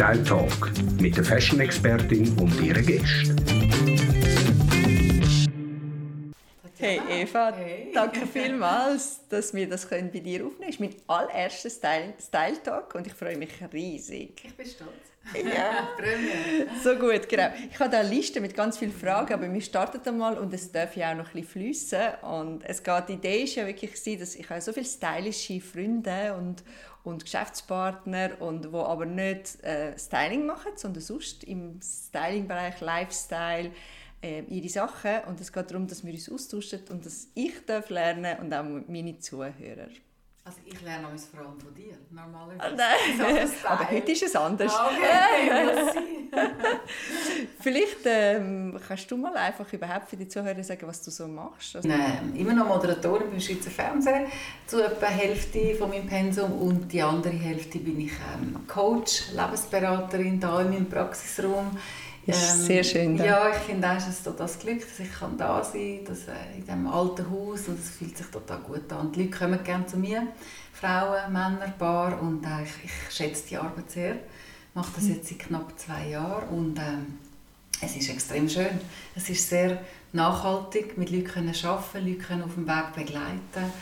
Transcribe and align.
Style 0.00 0.24
Talk 0.24 0.72
mit 0.98 1.14
der 1.14 1.24
Fashion-Expertin 1.24 2.34
und 2.38 2.58
ihren 2.58 2.86
Gästen. 2.86 3.36
Hey 6.78 7.02
Eva, 7.10 7.52
hey. 7.54 7.90
danke 7.92 8.26
vielmals, 8.26 9.20
dass 9.28 9.52
wir 9.52 9.68
das 9.68 9.86
bei 9.86 10.00
dir 10.00 10.46
aufnehmen 10.46 10.52
können. 10.52 10.56
Das 10.58 10.68
ist 10.70 10.80
mein 10.80 10.94
allererster 11.06 11.68
Style, 11.68 12.14
Style 12.18 12.62
Talk 12.62 12.94
und 12.94 13.06
ich 13.08 13.12
freue 13.12 13.36
mich 13.36 13.50
riesig. 13.74 14.42
Ich 14.42 14.56
bin 14.56 14.64
stolz. 14.64 15.10
Ja, 15.34 15.90
so 16.82 16.96
gut, 16.96 17.28
genau. 17.28 17.52
Ich 17.70 17.78
habe 17.78 17.94
eine 17.94 18.08
Liste 18.08 18.40
mit 18.40 18.56
ganz 18.56 18.78
vielen 18.78 18.92
Fragen, 18.92 19.34
aber 19.34 19.52
wir 19.52 19.60
starten 19.60 20.00
einmal 20.08 20.38
und 20.38 20.52
es 20.54 20.72
darf 20.72 20.96
ja 20.96 21.12
auch 21.12 21.16
noch 21.16 21.26
ein 21.26 21.42
bisschen 21.42 21.46
fließen. 21.46 22.00
Und 22.22 22.64
es 22.64 22.82
geht, 22.82 23.08
die 23.08 23.12
Idee 23.12 23.42
ist 23.44 23.54
ja 23.54 23.66
wirklich, 23.66 23.92
dass 24.18 24.34
ich 24.34 24.48
habe 24.48 24.60
so 24.62 24.72
viele 24.72 24.86
stylische 24.86 25.60
Freunde 25.60 26.34
und, 26.38 26.64
und 27.04 27.24
Geschäftspartner 27.24 28.40
und 28.40 28.72
wo 28.72 28.82
aber 28.82 29.06
nicht 29.06 29.62
äh, 29.62 29.98
Styling 29.98 30.46
machen, 30.46 30.72
sondern 30.76 31.02
sonst 31.02 31.44
im 31.44 31.80
Stylingbereich 31.82 32.80
Lifestyle 32.80 33.70
äh, 34.22 34.42
ihre 34.48 34.68
Sachen 34.68 35.20
und 35.26 35.40
es 35.40 35.52
geht 35.52 35.70
darum, 35.70 35.86
dass 35.86 36.04
wir 36.04 36.12
uns 36.12 36.30
austauschen 36.30 36.80
und 36.90 37.06
dass 37.06 37.28
ich 37.34 37.64
darf 37.66 37.88
lernen 37.90 38.38
und 38.40 38.52
auch 38.52 38.64
meine 38.64 39.18
Zuhörer. 39.18 39.88
Also 40.42 40.58
ich 40.64 40.80
lerne 40.80 41.06
alles 41.06 41.26
vor 41.26 41.40
allem 41.40 41.60
von 41.60 41.74
dir, 41.74 41.98
normalerweise. 42.10 42.60
Ah, 42.62 42.70
nein, 42.74 43.50
aber 43.64 43.90
heute 43.90 44.12
ist 44.12 44.22
es 44.22 44.34
anders. 44.34 44.72
Ah, 44.74 44.88
okay, 44.90 46.30
Vielleicht 47.60 47.98
ähm, 48.06 48.80
kannst 48.86 49.10
du 49.10 49.18
mal 49.18 49.36
einfach 49.36 49.70
überhaupt 49.70 50.08
für 50.08 50.16
die 50.16 50.26
Zuhörer 50.26 50.62
sagen, 50.64 50.86
was 50.86 51.02
du 51.02 51.10
so 51.10 51.28
machst. 51.28 51.76
Also 51.76 51.86
nein, 51.86 52.32
immer 52.36 52.54
noch 52.54 52.66
Moderatorin 52.66 53.30
beim 53.30 53.40
Schweizer 53.40 53.70
Fernsehen, 53.70 54.26
zu 54.66 54.82
etwa 54.82 55.06
Hälfte 55.06 55.74
von 55.74 55.90
meinem 55.90 56.06
Pensum 56.06 56.52
und 56.52 56.90
die 56.90 57.02
andere 57.02 57.34
Hälfte 57.34 57.78
bin 57.78 58.00
ich 58.00 58.12
ähm, 58.34 58.66
Coach, 58.66 59.32
Lebensberaterin 59.32 60.40
da 60.40 60.62
in 60.62 60.70
meinem 60.70 60.88
Praxisraum 60.88 61.76
ist 62.36 62.54
ähm, 62.54 62.66
sehr 62.66 62.84
schön. 62.84 63.16
Da. 63.16 63.24
Ja, 63.24 63.50
ich 63.50 63.62
finde 63.62 63.90
auch, 63.90 63.96
es 63.96 64.08
ist 64.08 64.26
das 64.26 64.58
Glück, 64.58 64.80
dass 64.80 64.98
ich 64.98 65.12
kann 65.12 65.36
da 65.36 65.62
sein 65.62 66.00
kann, 66.04 66.16
äh, 66.16 66.58
in 66.58 66.64
diesem 66.64 66.86
alten 66.86 67.30
Haus 67.30 67.68
und 67.68 67.78
es 67.78 67.90
fühlt 67.90 68.16
sich 68.16 68.26
total 68.26 68.58
gut 68.58 68.92
an. 68.92 69.12
Die 69.12 69.22
Leute 69.22 69.38
kommen 69.38 69.62
gerne 69.64 69.86
zu 69.86 69.96
mir, 69.96 70.26
Frauen, 70.72 71.32
Männer, 71.32 71.72
Paar 71.78 72.20
und 72.20 72.44
äh, 72.44 72.64
ich, 72.64 72.84
ich, 72.84 73.14
schätze 73.14 73.44
die 73.48 73.56
Arbeit 73.56 73.90
sehr. 73.90 74.14
Ich 74.14 74.74
mache 74.74 74.92
das 74.94 75.08
jetzt 75.08 75.28
seit 75.28 75.38
knapp 75.40 75.78
zwei 75.78 76.08
Jahren 76.08 76.48
und 76.48 76.78
ähm, 76.78 77.18
es 77.82 77.96
ist 77.96 78.10
extrem 78.10 78.48
schön. 78.48 78.80
Es 79.14 79.28
ist 79.28 79.48
sehr 79.48 79.82
nachhaltig, 80.12 80.98
mit 80.98 81.10
Leuten 81.10 81.24
können 81.24 81.54
arbeiten, 81.64 82.06
Leute 82.06 82.18
können 82.18 82.42
auf 82.42 82.54
dem 82.54 82.66
Weg 82.66 82.92
begleiten 82.94 83.72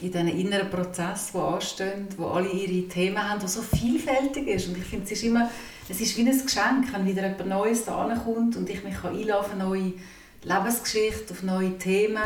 in 0.00 0.12
diesen 0.12 0.28
inneren 0.28 0.70
Prozess, 0.70 1.30
die 1.32 1.38
anstehen, 1.38 2.08
wo 2.16 2.26
alle 2.26 2.50
ihre 2.50 2.88
Themen 2.88 3.18
haben, 3.18 3.40
die 3.40 3.48
so 3.48 3.62
vielfältig 3.62 4.46
ist. 4.46 4.68
Und 4.68 4.76
ich 4.76 4.84
finde, 4.84 5.04
es 5.04 5.12
ist 5.12 5.24
immer 5.24 5.48
es 5.88 6.00
ist 6.00 6.16
wie 6.16 6.28
ein 6.28 6.44
Geschenk, 6.44 6.92
wenn 6.92 7.06
wieder 7.06 7.22
etwas 7.22 7.46
Neues 7.46 7.84
da 7.84 8.12
kommt 8.24 8.56
und 8.56 8.68
ich 8.68 8.82
mich 8.82 9.04
einladen 9.04 9.32
auf 9.32 9.54
neue 9.54 9.92
Lebensgeschichte, 10.42 11.32
auf 11.32 11.42
neue 11.44 11.78
Themen 11.78 12.24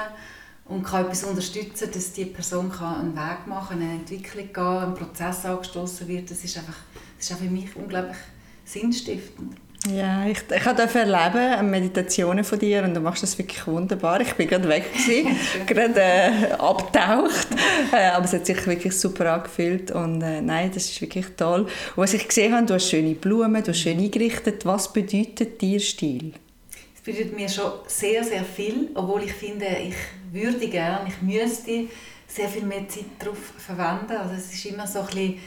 und 0.64 0.82
kann 0.82 1.04
etwas 1.04 1.24
unterstützen, 1.24 1.90
dass 1.92 2.12
die 2.12 2.24
Person 2.24 2.72
einen 2.72 3.14
Weg 3.14 3.46
machen 3.46 3.82
eine 3.82 3.92
Entwicklung 3.92 4.50
gehen, 4.50 4.64
ein 4.64 4.94
Prozess 4.94 5.44
angestoßen 5.44 6.08
wird. 6.08 6.30
Das 6.30 6.42
ist 6.42 6.56
einfach, 6.56 6.76
das 7.18 7.28
ist 7.28 7.36
auch 7.36 7.40
für 7.40 7.50
mich 7.50 7.76
unglaublich 7.76 8.16
sinnstiftend. 8.64 9.56
Ja, 9.88 10.26
ich, 10.26 10.38
ich 10.54 10.62
durfte 10.62 10.98
erleben, 10.98 11.70
Meditationen 11.70 12.44
von 12.44 12.58
dir 12.58 12.84
und 12.84 12.92
du 12.92 13.00
machst 13.00 13.22
das 13.22 13.38
wirklich 13.38 13.66
wunderbar. 13.66 14.20
Ich 14.20 14.34
bin 14.34 14.46
gerade 14.46 14.68
weg 14.68 14.92
gewesen, 14.92 15.34
gerade 15.66 16.00
äh, 16.00 16.52
abtaucht, 16.58 17.48
äh, 17.90 18.08
aber 18.08 18.26
es 18.26 18.32
hat 18.34 18.44
sich 18.44 18.66
wirklich 18.66 18.92
super 18.92 19.32
angefühlt 19.32 19.90
und 19.90 20.20
äh, 20.20 20.42
nein, 20.42 20.70
das 20.74 20.84
ist 20.84 21.00
wirklich 21.00 21.26
toll. 21.34 21.62
Und 21.62 21.70
was 21.96 22.12
ich 22.12 22.28
gesehen 22.28 22.54
habe, 22.54 22.66
du 22.66 22.74
hast 22.74 22.90
schöne 22.90 23.14
Blumen, 23.14 23.62
du 23.62 23.70
hast 23.70 23.78
schön 23.80 23.98
eingerichtet. 23.98 24.66
Was 24.66 24.92
bedeutet 24.92 25.62
dir 25.62 25.80
Stil? 25.80 26.34
Es 26.94 27.00
bedeutet 27.00 27.34
mir 27.34 27.48
schon 27.48 27.72
sehr, 27.86 28.22
sehr 28.22 28.44
viel, 28.44 28.90
obwohl 28.94 29.22
ich 29.22 29.32
finde, 29.32 29.64
ich 29.64 29.94
würde 30.30 30.68
gerne, 30.68 31.08
ich 31.08 31.22
müsste 31.22 31.86
sehr 32.28 32.48
viel 32.50 32.64
mehr 32.64 32.86
Zeit 32.86 33.06
darauf 33.18 33.38
verwenden. 33.56 34.12
Also 34.12 34.34
es 34.34 34.52
ist 34.52 34.66
immer 34.66 34.86
so 34.86 35.00
ein 35.00 35.06
bisschen 35.06 35.38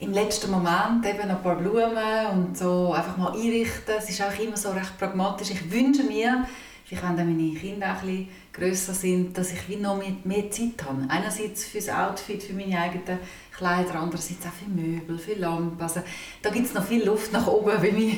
im 0.00 0.12
letzten 0.12 0.50
Moment 0.50 1.04
eben 1.04 1.28
ein 1.28 1.42
paar 1.42 1.56
Blumen 1.56 2.26
und 2.32 2.56
so 2.56 2.92
einfach 2.92 3.16
mal 3.16 3.32
einrichten. 3.32 3.94
Es 3.98 4.08
ist 4.08 4.22
auch 4.22 4.38
immer 4.38 4.56
so 4.56 4.70
recht 4.70 4.96
pragmatisch. 4.98 5.50
Ich 5.50 5.70
wünsche 5.72 6.04
mir, 6.04 6.46
wenn 6.88 7.16
dann 7.16 7.36
meine 7.36 7.58
Kinder 7.58 7.86
auch 7.92 8.02
ein 8.02 8.06
bisschen 8.08 8.28
grösser 8.58 8.94
sind, 8.94 9.36
dass 9.36 9.52
ich 9.52 9.68
wie 9.68 9.76
noch 9.76 9.98
mehr, 9.98 10.12
mehr 10.24 10.50
Zeit 10.50 10.84
habe. 10.86 11.02
Einerseits 11.08 11.64
für 11.64 11.78
das 11.78 11.88
Outfit, 11.88 12.42
für 12.42 12.52
meine 12.52 12.78
eigenen 12.78 13.18
Kleider, 13.58 13.96
andererseits 13.96 14.46
auch 14.46 14.52
für 14.52 14.70
Möbel, 14.70 15.18
für 15.18 15.34
Lampen. 15.34 15.82
Also, 15.82 16.00
da 16.42 16.50
gibt 16.50 16.66
es 16.66 16.74
noch 16.74 16.84
viel 16.84 17.04
Luft 17.04 17.32
nach 17.32 17.44
oben 17.48 17.72
bei 17.76 17.90
mir. 17.90 18.12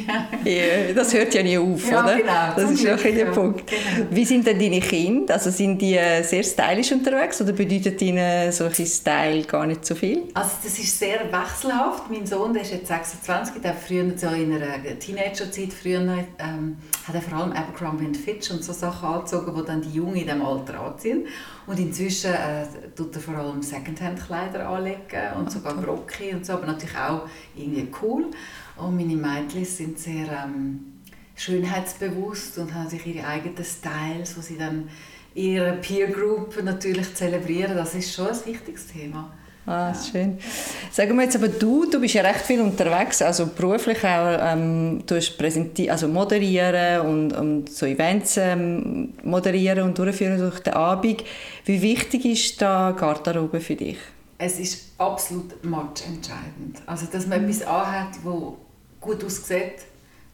ja, 0.45 0.93
das 0.95 1.15
hört 1.15 1.33
ja 1.33 1.43
nie 1.43 1.56
auf, 1.56 1.91
ja, 1.91 2.05
oder? 2.05 2.17
Genau, 2.17 2.53
das 2.55 2.71
ist 2.73 2.87
auch 2.87 3.03
der 3.03 3.25
Punkt. 3.27 3.67
Genau. 3.67 4.06
Wie 4.11 4.25
sind 4.27 4.47
denn 4.47 4.59
deine 4.59 4.81
Kinder? 4.81 5.34
Also 5.34 5.50
sind 5.50 5.81
die 5.81 5.97
äh, 5.97 6.23
sehr 6.23 6.43
stylisch 6.43 6.93
unterwegs 6.93 7.41
oder 7.41 7.53
bedeutet 7.53 8.03
ihnen 8.03 8.53
solche 8.53 8.84
Style 8.84 9.45
gar 9.45 9.67
nicht 9.67 9.87
so 9.87 9.95
viel? 9.95 10.25
Also 10.34 10.50
das 10.62 10.79
ist 10.79 10.99
sehr 10.99 11.21
wechselhaft. 11.21 12.11
Mein 12.11 12.27
Sohn, 12.27 12.53
der 12.53 12.62
ist 12.62 12.73
jetzt 12.73 12.89
26, 12.89 13.62
der 13.62 13.73
früher 13.73 14.12
so 14.17 14.29
in 14.29 14.53
einer 14.53 14.99
Teenagerzeit 14.99 15.73
früher 15.73 16.00
ähm, 16.39 16.77
hat 17.06 17.15
er 17.15 17.23
vor 17.23 17.39
allem 17.39 17.53
Abercrombie 17.53 18.15
Fitch 18.15 18.50
und 18.50 18.62
so 18.62 18.75
Sachen 18.75 19.09
angezogen, 19.09 19.55
die 19.56 19.67
dann 19.67 19.81
die 19.81 19.91
Jungen 19.91 20.29
in 20.33 20.39
diesem 20.39 20.47
Alter 20.47 20.81
anziehen. 20.81 21.27
Und 21.67 21.79
inzwischen 21.79 22.33
äh, 22.33 22.67
tut 22.97 23.15
er 23.15 23.21
vor 23.21 23.37
allem 23.37 23.63
Secondhand-Kleider 23.63 24.69
anlegen 24.69 25.35
und 25.37 25.47
ah, 25.47 25.51
sogar 25.51 25.75
Brocki 25.75 26.35
und 26.35 26.45
so, 26.45 26.55
aber 26.55 26.67
natürlich 26.67 26.97
auch 26.97 27.29
irgendwie 27.57 27.89
cool. 28.03 28.27
Und 28.77 28.97
meine 28.97 29.17
Mädchen 29.17 29.65
sind 29.65 29.99
sehr 29.99 30.27
ähm, 30.45 31.01
schönheitsbewusst 31.37 32.59
und 32.59 32.75
haben 32.75 32.89
sich 32.89 33.07
ihre 33.07 33.27
eigenen 33.27 33.65
Styles, 33.65 34.35
die 34.35 34.41
sie 34.41 34.59
dann 34.59 34.89
ihre 35.35 35.75
Peer 35.75 36.09
Group 36.09 36.62
natürlich 36.62 37.15
zelebrieren. 37.15 37.77
Das 37.77 37.95
ist 37.95 38.15
schon 38.15 38.29
ein 38.29 38.47
wichtiges 38.47 38.89
Thema. 38.89 39.33
Ah, 39.70 39.94
schön. 39.94 40.36
Sagen 40.91 41.16
wir 41.16 41.22
jetzt 41.22 41.36
aber 41.36 41.47
du, 41.47 41.88
du 41.88 42.00
bist 42.00 42.14
ja 42.14 42.22
recht 42.22 42.41
viel 42.41 42.60
unterwegs, 42.60 43.22
also 43.22 43.47
beruflich 43.47 43.98
auch, 43.98 44.36
ähm, 44.41 45.04
du 45.06 45.14
hast 45.14 45.41
also 45.88 46.08
moderieren 46.08 47.06
und, 47.06 47.32
und 47.32 47.70
so 47.70 47.86
Events 47.86 48.36
ähm, 48.36 49.14
moderieren 49.22 49.84
und 49.84 49.97
durchführen 49.97 50.38
durch 50.38 50.58
den 50.58 50.75
Abend. 50.75 51.22
Wie 51.66 51.81
wichtig 51.82 52.25
ist 52.25 52.60
da 52.60 52.91
Garderobe 52.98 53.60
für 53.60 53.76
dich? 53.76 53.98
Es 54.38 54.58
ist 54.58 54.88
absolut 54.98 55.64
matchentscheidend. 55.64 56.82
Also, 56.87 57.06
dass 57.06 57.28
man 57.28 57.44
etwas 57.44 57.62
anhat, 57.62 58.16
das 58.25 58.42
gut 59.00 59.25
aussieht, 59.25 59.84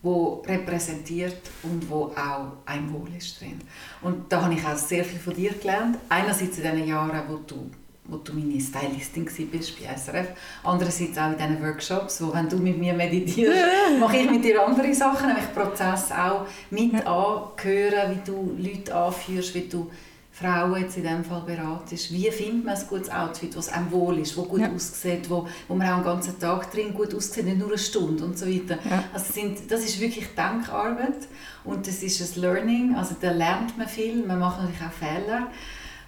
wo 0.03 0.42
repräsentiert 0.48 1.42
und 1.62 1.91
wo 1.91 2.04
auch 2.04 2.53
ein 2.64 2.91
Wohl 2.91 3.14
ist 3.18 3.38
drin. 3.38 3.60
Und 4.00 4.32
da 4.32 4.44
habe 4.44 4.54
ich 4.54 4.64
auch 4.64 4.76
sehr 4.76 5.04
viel 5.04 5.18
von 5.18 5.34
dir 5.34 5.53
gelernt. 5.53 5.98
Einerseits 6.08 6.56
in 6.56 6.62
den 6.62 6.88
Jahren, 6.88 7.20
wo 7.28 7.36
du 7.36 7.70
wo 8.09 8.17
du 8.17 8.33
meine 8.33 8.61
Stylistin 8.61 9.25
bist 9.50 9.72
bei 9.78 9.94
SRF. 9.97 10.28
Andererseits 10.65 11.19
auch 11.19 11.31
in 11.31 11.39
diesen 11.39 11.62
Workshops, 11.62 12.22
wo 12.22 12.33
wenn 12.33 12.49
du 12.49 12.56
mit 12.56 12.78
mir 12.78 12.94
meditierst, 12.94 13.59
mache 14.00 14.19
ich 14.19 14.31
mit 14.31 14.44
dir 14.44 14.65
andere 14.65 14.94
Sachen, 14.94 15.28
nämlich 15.28 15.53
Prozess 15.55 16.11
auch 16.12 16.47
mit 16.71 16.95
anhören, 17.06 18.11
wie 18.11 18.21
du 18.25 18.56
Leute 18.59 18.95
anführst, 18.95 19.55
wie 19.55 19.69
du 19.69 19.91
Frauen 20.39 20.83
jetzt 20.83 20.99
in 20.99 21.03
diesem 21.03 21.25
Fall 21.25 21.41
beratest. 21.47 22.12
Wie 22.12 22.31
findet 22.31 22.66
man 22.66 22.77
ein 22.77 22.87
gutes 22.87 23.11
Outfit, 23.11 23.56
das 23.56 23.71
einem 23.71 23.91
wohl 23.91 24.19
ist, 24.19 24.37
das 24.37 24.47
gut 24.47 24.61
ja. 24.61 24.71
aussieht, 24.71 25.31
wo, 25.31 25.49
wo 25.66 25.75
man 25.75 25.89
auch 25.89 25.95
einen 25.95 26.05
ganzen 26.05 26.39
Tag 26.39 26.71
drin 26.71 26.93
gut 26.93 27.15
aussieht, 27.15 27.47
nicht 27.47 27.56
nur 27.56 27.69
eine 27.69 27.78
Stunde 27.78 28.22
und 28.22 28.39
so 28.39 28.47
weiter. 28.47 28.78
Ja. 28.89 29.05
Also 29.15 29.33
sind, 29.33 29.71
das 29.71 29.81
ist 29.81 29.99
wirklich 29.99 30.27
Denkarbeit 30.34 31.27
und 31.65 31.87
das 31.87 32.03
ist 32.03 32.37
ein 32.37 32.43
Learning, 32.43 32.95
also 32.97 33.16
da 33.19 33.31
lernt 33.31 33.78
man 33.78 33.89
viel, 33.89 34.27
man 34.27 34.39
macht 34.39 34.61
natürlich 34.61 34.83
auch 34.83 34.93
Fehler 34.93 35.47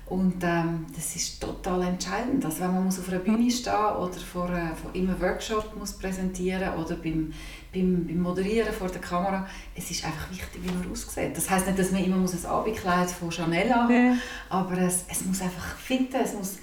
und 0.08 0.42
ähm, 0.42 0.86
das 0.96 1.16
ist 1.16 1.40
total 1.40 1.82
entscheidend. 1.82 2.42
Also 2.44 2.60
wenn 2.60 2.74
man 2.74 2.84
muss 2.84 2.98
auf 2.98 3.08
einer 3.08 3.18
Bühne 3.18 3.50
stehen 3.50 3.74
oder 3.74 4.14
vor, 4.14 4.48
äh, 4.48 4.74
vor 4.74 4.90
einem 4.94 5.20
Workshop 5.20 5.76
muss 5.76 5.92
präsentieren 5.92 6.74
oder 6.74 6.96
beim, 6.96 7.32
beim, 7.74 8.06
beim 8.06 8.20
Moderieren 8.22 8.72
vor 8.72 8.88
der 8.88 9.02
Kamera, 9.02 9.46
es 9.74 9.90
ist 9.90 10.04
einfach 10.04 10.30
wichtig, 10.30 10.62
wie 10.62 10.72
man 10.72 10.90
aussieht. 10.90 11.36
Das 11.36 11.50
heißt 11.50 11.66
nicht, 11.66 11.78
dass 11.78 11.90
man 11.90 12.02
immer 12.02 12.16
muss 12.16 12.32
ein 12.32 12.50
Abendkleid 12.50 13.10
von 13.10 13.30
Chanel 13.30 13.74
haben 13.74 13.94
ja. 13.94 14.16
aber 14.48 14.78
es, 14.78 15.04
es 15.10 15.24
muss 15.26 15.42
einfach 15.42 15.76
fitten, 15.76 16.16
es 16.24 16.32
muss 16.32 16.56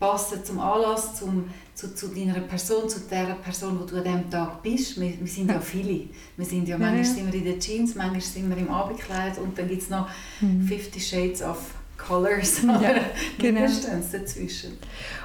passen 0.00 0.44
zum 0.44 0.58
Anlass, 0.60 1.16
zum, 1.16 1.44
zu, 1.74 1.94
zu 1.94 2.08
deiner 2.08 2.40
Person, 2.40 2.88
zu 2.88 3.00
der 3.00 3.36
Person, 3.42 3.78
wo 3.80 3.84
du 3.84 3.96
an 3.96 4.04
diesem 4.04 4.30
Tag 4.30 4.62
bist. 4.62 5.00
Wir, 5.00 5.18
wir 5.18 5.26
sind 5.26 5.50
ja 5.50 5.60
viele. 5.60 6.08
Wir 6.36 6.46
sind 6.46 6.68
ja, 6.68 6.78
manchmal 6.78 7.04
sind 7.04 7.32
wir 7.32 7.38
in 7.38 7.44
den 7.44 7.60
Jeans, 7.60 7.94
manchmal 7.94 8.20
sind 8.20 8.48
wir 8.48 8.56
im 8.56 8.70
Abendkleid 8.70 9.38
und 9.38 9.58
dann 9.58 9.68
gibt 9.68 9.82
es 9.82 9.90
noch 9.90 10.08
mhm. 10.40 10.66
50 10.66 11.06
Shades 11.06 11.42
of 11.42 11.58
Colors, 11.98 12.62
ja, 12.62 12.94
genau. 13.38 13.60
mindestens 13.60 14.12
dazwischen. 14.12 14.78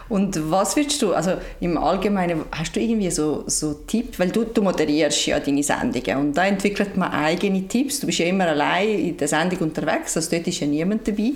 Und 0.09 0.51
was 0.51 0.75
würdest 0.75 1.01
du, 1.01 1.13
also 1.13 1.33
im 1.61 1.77
Allgemeinen, 1.77 2.43
hast 2.51 2.75
du 2.75 2.79
irgendwie 2.79 3.09
so, 3.09 3.45
so 3.47 3.73
Tipps, 3.73 4.19
weil 4.19 4.29
du, 4.29 4.43
du 4.43 4.61
moderierst 4.61 5.25
ja 5.27 5.39
deine 5.39 5.63
Sendungen 5.63 6.17
und 6.17 6.33
da 6.37 6.45
entwickelt 6.45 6.97
man 6.97 7.11
eigene 7.11 7.67
Tipps, 7.67 7.99
du 7.99 8.07
bist 8.07 8.19
ja 8.19 8.25
immer 8.25 8.47
allein 8.47 8.99
in 8.99 9.17
der 9.17 9.27
Sendung 9.27 9.59
unterwegs, 9.59 10.17
also 10.17 10.29
dort 10.29 10.47
ist 10.47 10.59
ja 10.59 10.67
niemand 10.67 11.07
dabei. 11.07 11.31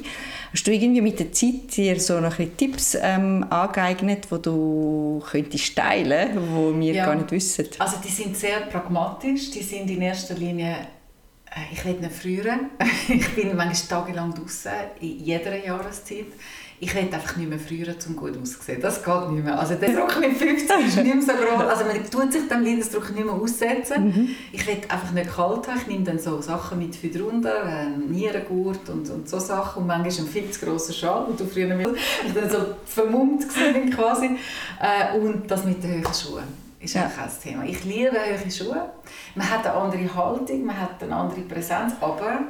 Hast 0.52 0.66
du 0.66 0.72
irgendwie 0.72 1.02
mit 1.02 1.20
der 1.20 1.32
Zeit 1.32 1.76
dir 1.76 2.00
so 2.00 2.20
noch 2.20 2.40
ein 2.40 2.56
Tipps 2.58 2.98
ähm, 3.02 3.46
angeeignet, 3.50 4.28
die 4.32 4.42
du 4.42 5.24
könntest 5.30 5.76
teilen, 5.76 6.30
die 6.34 6.80
wir 6.80 6.94
ja. 6.94 7.06
gar 7.06 7.16
nicht 7.16 7.32
wissen? 7.32 7.68
Also 7.80 7.98
die 8.04 8.12
sind 8.12 8.36
sehr 8.36 8.62
pragmatisch, 8.62 9.52
die 9.52 9.64
sind 9.64 9.90
in 9.90 10.02
erster 10.02 10.36
Linie 10.36 10.88
ich 11.72 11.86
rede 11.86 12.02
nicht 12.02 12.16
früher. 12.16 12.60
ich 13.08 13.36
bin 13.36 13.56
manchmal 13.56 14.04
tagelang 14.04 14.34
draußen, 14.34 14.72
in 15.00 15.20
jeder 15.20 15.56
Jahreszeit 15.56 16.28
ich 16.80 16.94
rede 16.94 17.16
einfach 17.16 17.36
nicht 17.38 17.50
mehr 17.50 17.58
früher, 17.58 17.96
um 18.08 18.16
gut 18.16 18.38
auszusehen. 18.40 18.80
Das 18.80 19.04
geht 19.04 19.32
nicht 19.32 19.44
mehr. 19.44 19.58
Also 19.58 19.74
der 19.76 19.96
Druck 19.96 20.20
mit 20.20 20.38
50 20.38 20.70
ist 20.86 20.98
nicht 20.98 21.16
mehr 21.16 21.24
so 21.24 21.32
groß. 21.34 21.64
Also 21.68 21.86
man 21.86 22.10
tut 22.10 22.32
sich 22.32 22.48
dem 22.48 22.64
Leidensdruck 22.64 23.16
nicht 23.16 23.26
mehr 23.26 23.34
aussetzen. 23.34 24.06
Mhm. 24.06 24.30
Ich 24.52 24.66
will 24.68 24.78
einfach 24.88 25.12
nicht 25.12 25.36
kalt 25.36 25.68
haben. 25.68 25.80
Ich 25.82 25.88
nehme 25.88 26.04
dann 26.04 26.20
so 26.20 26.40
Sachen 26.40 26.78
mit 26.78 26.96
für 26.96 27.08
drunter, 27.08 27.64
äh, 27.66 27.88
Nierengurt 27.88 28.90
und, 28.90 29.10
und 29.10 29.28
so 29.28 29.40
Sachen. 29.40 29.82
Und 29.82 29.88
manchmal 29.88 30.18
einen 30.18 30.28
viel 30.28 30.52
zu 30.52 30.66
grossen 30.66 30.94
Schal, 30.94 31.26
wo 31.28 31.34
du 31.34 31.46
früher 31.46 31.74
mit 31.74 31.88
ich 32.28 32.34
dann 32.34 32.50
so 32.50 32.58
vermummt 32.86 33.48
bin 33.56 33.90
quasi. 33.90 34.38
Äh, 34.80 35.18
und 35.18 35.50
das 35.50 35.66
mit 35.66 35.84
den 35.84 36.04
hohen 36.06 36.14
Schuhen 36.14 36.67
ist 36.80 36.96
ja. 36.96 37.08
auch 37.08 37.24
ein 37.24 37.30
Thema. 37.42 37.66
Ich 37.66 37.84
liebe 37.84 38.12
hohe 38.12 38.52
Schuhe. 38.52 38.90
Man 39.36 39.50
hat 39.50 39.66
eine 39.66 39.76
andere 39.76 40.16
Haltung, 40.16 40.66
man 40.66 40.80
hat 40.80 41.02
eine 41.02 41.16
andere 41.16 41.42
Präsenz, 41.42 41.94
aber 42.00 42.42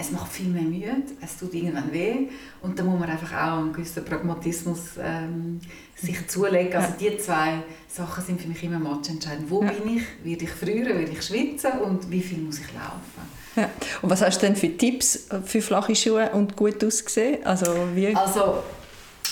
es 0.00 0.12
macht 0.12 0.30
viel 0.30 0.48
mehr 0.48 0.62
Mühe, 0.62 1.02
es 1.20 1.38
tut 1.38 1.52
irgendwann 1.54 1.92
weh 1.92 2.28
und 2.62 2.78
da 2.78 2.84
muss 2.84 3.00
man 3.00 3.10
einfach 3.10 3.32
auch 3.32 3.58
einen 3.58 3.72
gewissen 3.72 4.04
Pragmatismus 4.04 4.90
ähm, 5.02 5.60
sich 5.96 6.28
zulegen. 6.28 6.74
Also 6.74 6.92
die 7.00 7.18
zwei 7.18 7.62
Sachen 7.88 8.24
sind 8.24 8.40
für 8.40 8.48
mich 8.48 8.62
immer 8.62 9.00
entscheidend. 9.08 9.50
Wo 9.50 9.62
ja. 9.62 9.72
bin 9.72 9.96
ich? 9.96 10.04
Werde 10.22 10.44
ich 10.44 10.50
frieren? 10.50 10.98
Werde 10.98 11.10
ich 11.10 11.22
schwitzen? 11.22 11.72
Und 11.84 12.08
wie 12.10 12.20
viel 12.20 12.38
muss 12.38 12.60
ich 12.60 12.72
laufen? 12.72 13.38
Ja. 13.56 13.68
Und 14.02 14.10
was 14.10 14.22
hast 14.22 14.40
du 14.40 14.46
denn 14.46 14.54
für 14.54 14.76
Tipps 14.76 15.26
für 15.44 15.60
flache 15.60 15.96
Schuhe 15.96 16.30
und 16.30 16.54
gut 16.54 16.84
aussehen? 16.84 17.44
Also, 17.44 17.74
wie? 17.94 18.14
also 18.14 18.62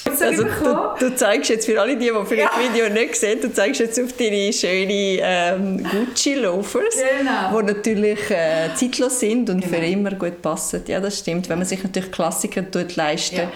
also, 0.08 0.44
du, 0.44 1.08
du, 1.08 1.16
zeigst 1.16 1.50
jetzt 1.50 1.66
für 1.66 1.80
alle 1.80 1.96
die, 1.96 2.06
die 2.06 2.26
vielleicht 2.26 2.52
ja. 2.52 2.72
Video 2.72 2.88
nicht 2.88 3.16
sehen, 3.16 3.40
du 3.40 3.52
zeigst 3.52 3.80
jetzt 3.80 4.00
auf 4.00 4.12
deine 4.14 4.52
schönen 4.52 4.88
ähm, 4.90 5.84
Gucci-Loafers, 5.84 6.96
genau. 7.18 7.60
die 7.60 7.66
natürlich 7.66 8.30
äh, 8.30 8.74
zeitlos 8.74 9.20
sind 9.20 9.50
und 9.50 9.60
genau. 9.60 9.76
für 9.76 9.84
immer 9.84 10.10
gut 10.12 10.42
passen. 10.42 10.82
Ja, 10.86 11.00
das 11.00 11.18
stimmt. 11.18 11.48
Wenn 11.48 11.58
man 11.58 11.66
sich 11.66 11.82
natürlich 11.82 12.10
Klassiker 12.10 12.70
tut 12.70 12.96
leisten, 12.96 13.36
ja. 13.36 13.52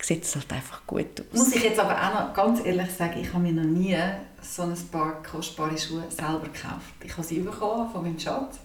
sieht 0.00 0.24
es 0.24 0.34
halt 0.34 0.52
einfach 0.52 0.86
gut 0.86 1.20
aus. 1.20 1.38
Muss 1.38 1.54
ich 1.54 1.64
jetzt 1.64 1.78
aber 1.78 1.94
auch 1.94 2.26
noch 2.28 2.34
ganz 2.34 2.64
ehrlich 2.64 2.90
sagen, 2.90 3.20
ich 3.20 3.32
habe 3.32 3.42
mir 3.42 3.52
noch 3.52 3.64
nie 3.64 3.96
so 4.42 4.62
ein 4.62 4.74
paar 4.90 5.22
kostbare 5.22 5.76
Schuhe 5.76 6.04
selber 6.08 6.40
gekauft. 6.52 6.94
Ich 7.04 7.12
habe 7.12 7.22
sie 7.22 7.40
bekommen 7.40 7.90
von 7.92 8.02
meinem 8.02 8.18
Schatz. 8.18 8.58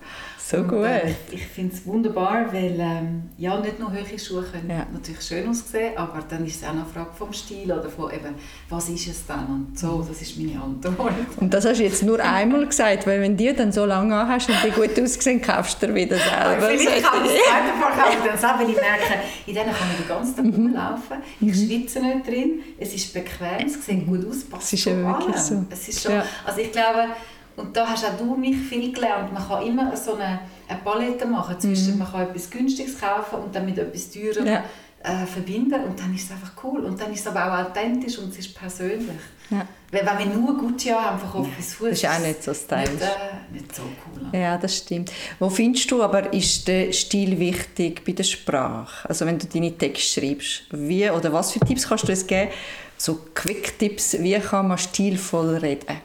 So 0.47 0.57
und, 0.57 0.67
gut. 0.67 0.85
Äh, 0.85 1.15
ich 1.31 1.47
finde 1.47 1.73
es 1.73 1.83
wunderbar, 1.87 2.53
weil 2.53 2.77
ähm, 2.79 3.23
ja, 3.35 3.59
nicht 3.59 3.79
nur 3.79 3.91
hohe 3.91 4.19
Schuhe 4.19 4.43
können 4.43 4.69
ja. 4.69 4.85
natürlich 4.93 5.21
schön 5.23 5.49
aussehen, 5.49 5.97
aber 5.97 6.23
dann 6.29 6.45
ist 6.45 6.61
es 6.61 6.63
auch 6.67 6.73
noch 6.75 6.83
eine 6.83 6.93
Frage 6.93 7.09
vom 7.17 7.33
Stil 7.33 7.71
oder 7.71 7.89
von 7.89 8.11
eben, 8.11 8.35
was 8.69 8.89
ist 8.89 9.07
es 9.07 9.25
dann 9.25 9.47
und 9.47 9.79
so, 9.79 10.05
das 10.07 10.21
ist 10.21 10.37
meine 10.37 10.61
Antwort. 10.61 11.13
Und 11.37 11.51
das 11.51 11.65
hast 11.65 11.79
du 11.79 11.83
jetzt 11.83 12.03
nur 12.03 12.19
einmal 12.19 12.63
gesagt, 12.67 13.07
weil 13.07 13.21
wenn 13.21 13.35
du 13.35 13.53
dann 13.55 13.71
so 13.71 13.85
lange 13.85 14.15
hast 14.15 14.47
und 14.47 14.57
die 14.63 14.69
gut 14.69 14.99
aussehen, 15.01 15.41
kaufst 15.41 15.81
du 15.81 15.95
wieder 15.95 16.15
selber. 16.17 16.67
Vielleicht 16.67 17.03
kann 17.03 17.25
ich 17.25 18.29
dann 18.29 18.37
selber, 18.37 18.59
weil 18.59 18.69
ich 18.69 18.75
merke, 18.75 19.13
in 19.47 19.55
denen 19.55 19.65
kann 19.65 19.87
ich 19.91 19.97
den 19.97 20.07
ganzen 20.07 20.35
Tag 20.35 20.45
mhm. 20.45 20.73
laufen, 20.75 21.17
ich 21.41 21.47
mhm. 21.47 21.53
schwitze 21.53 21.99
nicht 22.01 22.27
drin, 22.27 22.59
es 22.77 22.93
ist 22.93 23.11
bequem, 23.15 23.65
es 23.65 23.83
sieht 23.83 24.05
gut 24.05 24.29
aus, 24.29 24.43
passt 24.43 24.65
es 24.65 24.73
ist 24.73 24.85
ja 24.85 24.95
wirklich 24.95 25.37
so. 25.37 25.65
Es 25.71 25.87
ist 25.87 26.03
schon, 26.03 26.11
ja. 26.11 26.23
Also 26.45 26.61
ich 26.61 26.71
glaube, 26.71 27.07
und 27.55 27.75
da 27.75 27.87
hast 27.87 28.05
auch 28.05 28.17
du 28.17 28.35
mich 28.35 28.57
viel 28.57 28.91
gelernt. 28.91 29.31
Man 29.31 29.47
kann 29.47 29.65
immer 29.65 29.95
so 29.95 30.15
eine, 30.15 30.39
eine 30.67 30.79
Palette 30.83 31.25
machen 31.25 31.59
zwischen, 31.59 31.93
mhm. 31.93 31.99
man 31.99 32.11
kann 32.11 32.21
etwas 32.23 32.49
Günstiges 32.49 32.99
kaufen 32.99 33.39
und 33.39 33.55
dann 33.55 33.65
mit 33.65 33.77
etwas 33.77 34.11
Teurem 34.11 34.45
ja. 34.45 34.63
äh, 35.03 35.25
verbinden 35.25 35.81
und 35.85 35.99
dann 35.99 36.13
ist 36.13 36.25
es 36.25 36.31
einfach 36.31 36.51
cool. 36.63 36.83
Und 36.83 36.99
dann 36.99 37.13
ist 37.13 37.21
es 37.21 37.27
aber 37.27 37.45
auch 37.45 37.67
authentisch 37.67 38.17
und 38.17 38.29
es 38.31 38.39
ist 38.39 38.55
persönlich. 38.55 39.21
Ja. 39.49 39.65
Weil 39.91 40.05
wenn 40.05 40.17
wir 40.19 40.35
nur 40.35 40.57
Gucci 40.57 40.89
haben, 40.89 41.13
einfach 41.13 41.33
auf 41.35 41.47
das 41.55 41.75
Fuß, 41.75 41.89
das 41.89 42.03
ist 42.03 42.09
auch 42.09 42.19
nicht 42.19 42.43
so 42.43 42.53
stylisch. 42.53 42.89
Nicht, 42.89 43.01
äh, 43.03 43.53
nicht 43.53 43.75
so 43.75 43.83
cool. 43.83 44.27
Ja, 44.37 44.57
das 44.57 44.77
stimmt. 44.77 45.11
Wo 45.39 45.49
findest 45.49 45.89
du 45.91 46.03
aber, 46.03 46.33
ist 46.33 46.67
der 46.67 46.91
Stil 46.91 47.39
wichtig 47.39 48.03
bei 48.03 48.11
der 48.11 48.23
Sprache? 48.23 49.07
Also 49.07 49.25
wenn 49.25 49.39
du 49.39 49.45
deine 49.45 49.77
Texte 49.77 50.19
schreibst, 50.19 50.63
wie 50.71 51.09
oder 51.09 51.31
was 51.31 51.53
für 51.53 51.59
Tipps 51.59 51.87
kannst 51.87 52.05
du 52.05 52.11
uns 52.11 52.27
geben? 52.27 52.51
So 52.97 53.19
Quick-Tipps, 53.33 54.17
wie 54.19 54.37
kann 54.39 54.67
man 54.67 54.77
stilvoll 54.77 55.55
reden? 55.57 55.97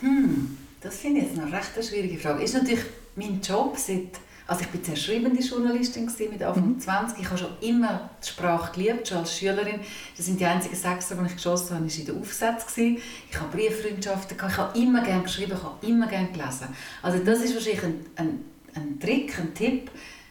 Hm. 0.00 0.58
Das 0.80 0.96
finde 0.96 1.20
ich 1.20 1.28
jetzt 1.28 1.38
eine 1.38 1.52
recht 1.52 1.84
schwierige 1.84 2.18
Frage. 2.18 2.42
Ist 2.42 2.54
natürlich 2.54 2.84
mein 3.16 3.40
Job 3.40 3.76
seit 3.76 4.20
also 4.48 4.62
ich 4.62 4.72
war 4.72 4.82
zuerst 4.82 5.04
schreibende 5.04 5.42
Journalistin 5.42 6.10
mit 6.30 6.42
Anfang 6.42 6.68
mhm. 6.68 6.80
20. 6.80 7.18
Ich 7.20 7.26
habe 7.26 7.36
schon 7.36 7.50
immer 7.60 8.08
die 8.22 8.28
Sprache 8.28 8.72
geliebt, 8.72 9.06
schon 9.06 9.18
als 9.18 9.36
Schülerin. 9.36 9.80
Das 10.16 10.24
sind 10.24 10.40
die 10.40 10.46
einzigen 10.46 10.74
Sechser, 10.74 11.16
die 11.16 11.26
ich 11.26 11.34
geschossen 11.34 11.76
habe, 11.76 11.84
war 11.84 11.98
in 11.98 12.06
der 12.06 12.14
Aufsätze. 12.14 12.96
Ich 13.30 13.38
habe 13.38 13.54
Brieffreundschaften. 13.54 14.38
Ich 14.38 14.56
habe 14.56 14.78
immer 14.78 15.02
gerne 15.02 15.24
geschrieben, 15.24 15.52
ich 15.54 15.62
habe 15.62 15.86
immer 15.86 16.06
gerne 16.06 16.28
gelesen. 16.28 16.68
Also 17.02 17.18
das 17.22 17.40
ist 17.40 17.54
wahrscheinlich 17.56 17.82
ein, 17.84 18.06
ein, 18.16 18.44
ein 18.72 18.98
Trick, 18.98 19.38
ein 19.38 19.52
Tipp. 19.52 19.90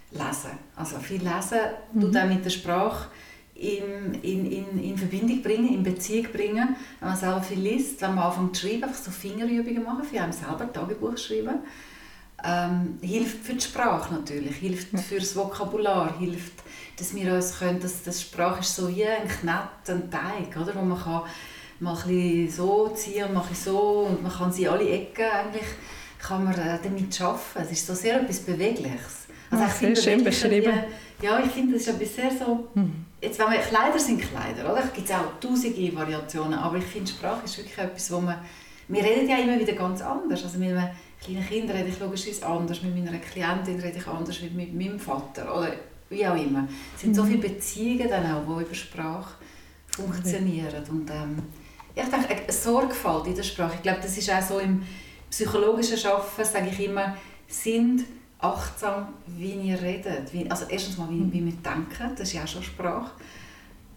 Lesen. 0.09 0.57
Also 0.75 0.97
viel 0.97 1.21
lesen 1.21 1.59
mhm. 1.93 2.01
tut 2.01 2.17
auch 2.17 2.25
mit 2.25 2.43
der 2.43 2.49
Sprache 2.49 3.09
in, 3.59 4.13
in, 4.21 4.51
in, 4.51 4.83
in 4.83 4.97
Verbindung 4.97 5.41
bringen, 5.41 5.73
in 5.73 5.83
Beziehung 5.83 6.27
bringen. 6.31 6.75
Wenn 6.99 7.09
man 7.09 7.17
selber 7.17 7.41
viel 7.41 7.59
liest, 7.59 8.01
wenn 8.01 8.15
man 8.15 8.25
anfängt 8.25 8.55
zu 8.55 8.67
schreiben, 8.67 8.83
einfach 8.83 9.01
so 9.01 9.11
Fingerübungen 9.11 9.83
machen, 9.83 10.03
für 10.03 10.21
einen 10.21 10.33
selber 10.33 10.71
Tagebuch 10.71 11.17
schreiben. 11.17 11.59
Ähm, 12.43 12.99
hilft 13.01 13.43
für 13.43 13.55
die 13.55 13.61
Sprache 13.61 14.13
natürlich, 14.13 14.57
hilft 14.57 14.93
ja. 14.93 14.99
für 14.99 15.17
das 15.17 15.35
Vokabular, 15.35 16.19
hilft, 16.19 16.53
dass 16.97 17.15
wir 17.15 17.33
uns 17.33 17.57
können, 17.57 17.79
dass 17.79 18.03
das 18.03 18.21
Sprache 18.21 18.59
ist 18.59 18.75
so 18.75 18.95
wie 18.95 19.05
ein 19.05 19.27
Knett, 19.27 19.89
ein 19.89 20.11
Teig, 20.11 20.55
oder? 20.55 20.75
wo 20.75 20.85
man 20.85 21.01
kann 21.01 21.23
mal 21.79 21.97
ein 22.07 22.49
so 22.49 22.89
ziehen 22.89 23.25
und 23.25 23.33
mal 23.33 23.43
so 23.53 24.07
und 24.07 24.21
man 24.21 24.31
kann 24.31 24.51
sie 24.51 24.67
alle 24.67 24.87
Ecken 24.87 25.25
eigentlich 25.25 25.65
kann 26.19 26.43
man 26.43 26.53
äh, 26.55 26.77
damit 26.83 27.21
arbeiten. 27.21 27.41
Es 27.55 27.71
ist 27.71 27.87
so 27.87 27.93
sehr 27.93 28.21
etwas 28.21 28.39
Bewegliches. 28.39 29.27
Also 29.49 29.63
ja, 29.63 29.69
sehr 29.69 29.95
schön 29.95 30.23
beschrieben. 30.23 30.73
Ja, 31.21 31.39
ich 31.39 31.51
finde, 31.51 31.73
das 31.73 31.83
ist 31.83 31.87
etwas 31.89 32.15
sehr 32.15 32.31
so... 32.31 32.67
Mhm 32.73 33.06
jetzt, 33.21 33.39
wenn 33.39 33.51
wir, 33.51 33.59
Kleider 33.59 33.99
sind 33.99 34.21
Kleider, 34.21 34.71
oder? 34.71 34.83
Es 34.83 34.93
gibt 34.93 35.11
auch 35.11 35.39
tausende 35.39 35.95
Variationen, 35.95 36.57
aber 36.57 36.77
ich 36.77 36.85
finde, 36.85 37.11
Sprache 37.11 37.45
ist 37.45 37.57
wirklich 37.57 37.77
etwas, 37.77 38.11
wo 38.11 38.19
man, 38.19 38.39
wir 38.87 39.03
reden 39.03 39.29
ja 39.29 39.37
immer 39.37 39.59
wieder 39.59 39.73
ganz 39.73 40.01
anders. 40.01 40.43
Also 40.43 40.57
mit 40.59 40.69
einem 40.69 40.89
kleinen 41.21 41.47
Kind 41.47 41.69
rede 41.69 41.89
ich 41.89 41.99
logischerweise 41.99 42.45
anders, 42.45 42.81
mit 42.81 42.95
meiner 42.95 43.17
Klientin 43.17 43.79
rede 43.79 43.97
ich 43.97 44.07
anders 44.07 44.41
als 44.41 44.51
mit 44.51 44.73
meinem 44.73 44.99
Vater 44.99 45.55
oder 45.55 45.73
wie 46.09 46.25
auch 46.25 46.35
immer. 46.35 46.67
Es 46.95 47.01
sind 47.01 47.15
so 47.15 47.23
mhm. 47.23 47.27
viele 47.27 47.49
Beziehungen 47.49 48.09
dann 48.09 48.31
auch, 48.31 48.43
die 48.45 48.63
über 48.63 48.75
Sprache 48.75 49.35
funktionieren 49.87 50.83
und 50.89 51.09
ähm, 51.09 51.43
ich 51.95 52.03
denke, 52.03 52.43
eine 52.43 52.53
Sorgfalt 52.53 53.25
in 53.25 53.35
der 53.35 53.43
Sprache, 53.43 53.75
ich 53.75 53.81
glaube, 53.81 53.99
das 54.01 54.15
ist 54.15 54.29
auch 54.29 54.41
so 54.41 54.59
im 54.59 54.83
psychologischen 55.31 55.97
Arbeiten, 56.05 56.45
sage 56.45 56.69
ich 56.69 56.85
immer, 56.85 57.17
sind 57.47 58.05
achtsam, 58.39 59.07
wie 59.25 59.53
ihr 59.53 59.81
redet. 59.81 60.31
Wie, 60.31 60.49
also 60.49 60.65
erstens 60.69 60.97
mal, 60.97 61.09
wie, 61.09 61.31
wie 61.31 61.45
wir 61.45 61.53
denken, 61.53 62.11
das 62.15 62.29
ist 62.29 62.33
ja 62.33 62.43
auch 62.43 62.47
schon 62.47 62.63
Sprache. 62.63 63.11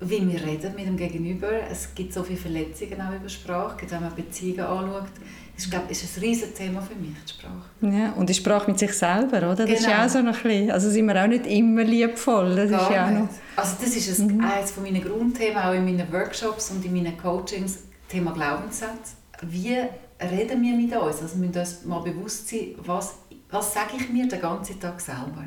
Wie 0.03 0.27
wir 0.27 0.43
reden 0.43 0.75
mit 0.77 0.87
dem 0.87 0.97
Gegenüber. 0.97 1.51
Es 1.71 1.95
gibt 1.95 2.15
so 2.15 2.23
viele 2.23 2.39
Verletzungen 2.39 2.99
auch 3.03 3.15
über 3.15 3.29
Sprache, 3.29 3.77
wenn 3.87 4.01
man 4.01 4.15
Beziehungen 4.15 4.61
anschaut. 4.61 5.11
Das 5.55 5.65
ist, 5.65 5.71
glaube 5.71 5.91
ist 5.91 6.17
ein 6.17 6.21
riesiges 6.23 6.55
Thema 6.55 6.81
für 6.81 6.95
mich, 6.95 7.11
die 7.23 7.33
Sprache. 7.35 7.69
Ja, 7.83 8.13
und 8.13 8.31
die 8.31 8.33
Sprache 8.33 8.71
mit 8.71 8.79
sich 8.79 8.95
selber, 8.95 9.37
oder? 9.39 9.57
Das 9.57 9.67
genau. 9.67 9.79
ist 9.79 9.87
ja 9.87 10.07
auch 10.07 10.09
so 10.09 10.23
noch 10.23 10.37
ein 10.37 10.43
bisschen, 10.43 10.71
also 10.71 10.89
sind 10.89 11.05
wir 11.05 11.23
auch 11.23 11.27
nicht 11.27 11.47
immer 11.47 11.85
liebvoll. 11.85 12.57
Das 12.57 12.71
Gar 12.71 12.83
ist 12.83 12.95
ja 12.95 13.11
noch... 13.11 13.29
Also 13.57 13.77
das 13.79 13.95
ist 13.95 14.21
ein, 14.21 14.39
mhm. 14.39 14.45
eines 14.45 14.71
von 14.71 14.85
meinen 14.85 15.05
Grundthemen, 15.05 15.59
auch 15.59 15.75
in 15.75 15.85
meinen 15.85 16.11
Workshops 16.11 16.71
und 16.71 16.83
in 16.83 16.95
meinen 16.95 17.19
Coachings, 17.19 17.81
Thema 18.09 18.33
Glaubenssatz. 18.33 19.17
Wie 19.43 19.77
reden 20.19 20.63
wir 20.63 20.77
mit 20.77 20.97
uns? 20.97 21.21
Also 21.21 21.39
wir 21.39 21.47
müssen 21.47 21.59
uns 21.61 21.85
mal 21.85 22.01
bewusst 22.01 22.49
sein, 22.49 22.69
was 22.79 23.17
was 23.51 23.75
sage 23.75 23.97
ich 23.99 24.09
mir 24.09 24.29
den 24.29 24.41
ganzen 24.41 24.81
Tag 24.81 25.01
selber? 25.01 25.45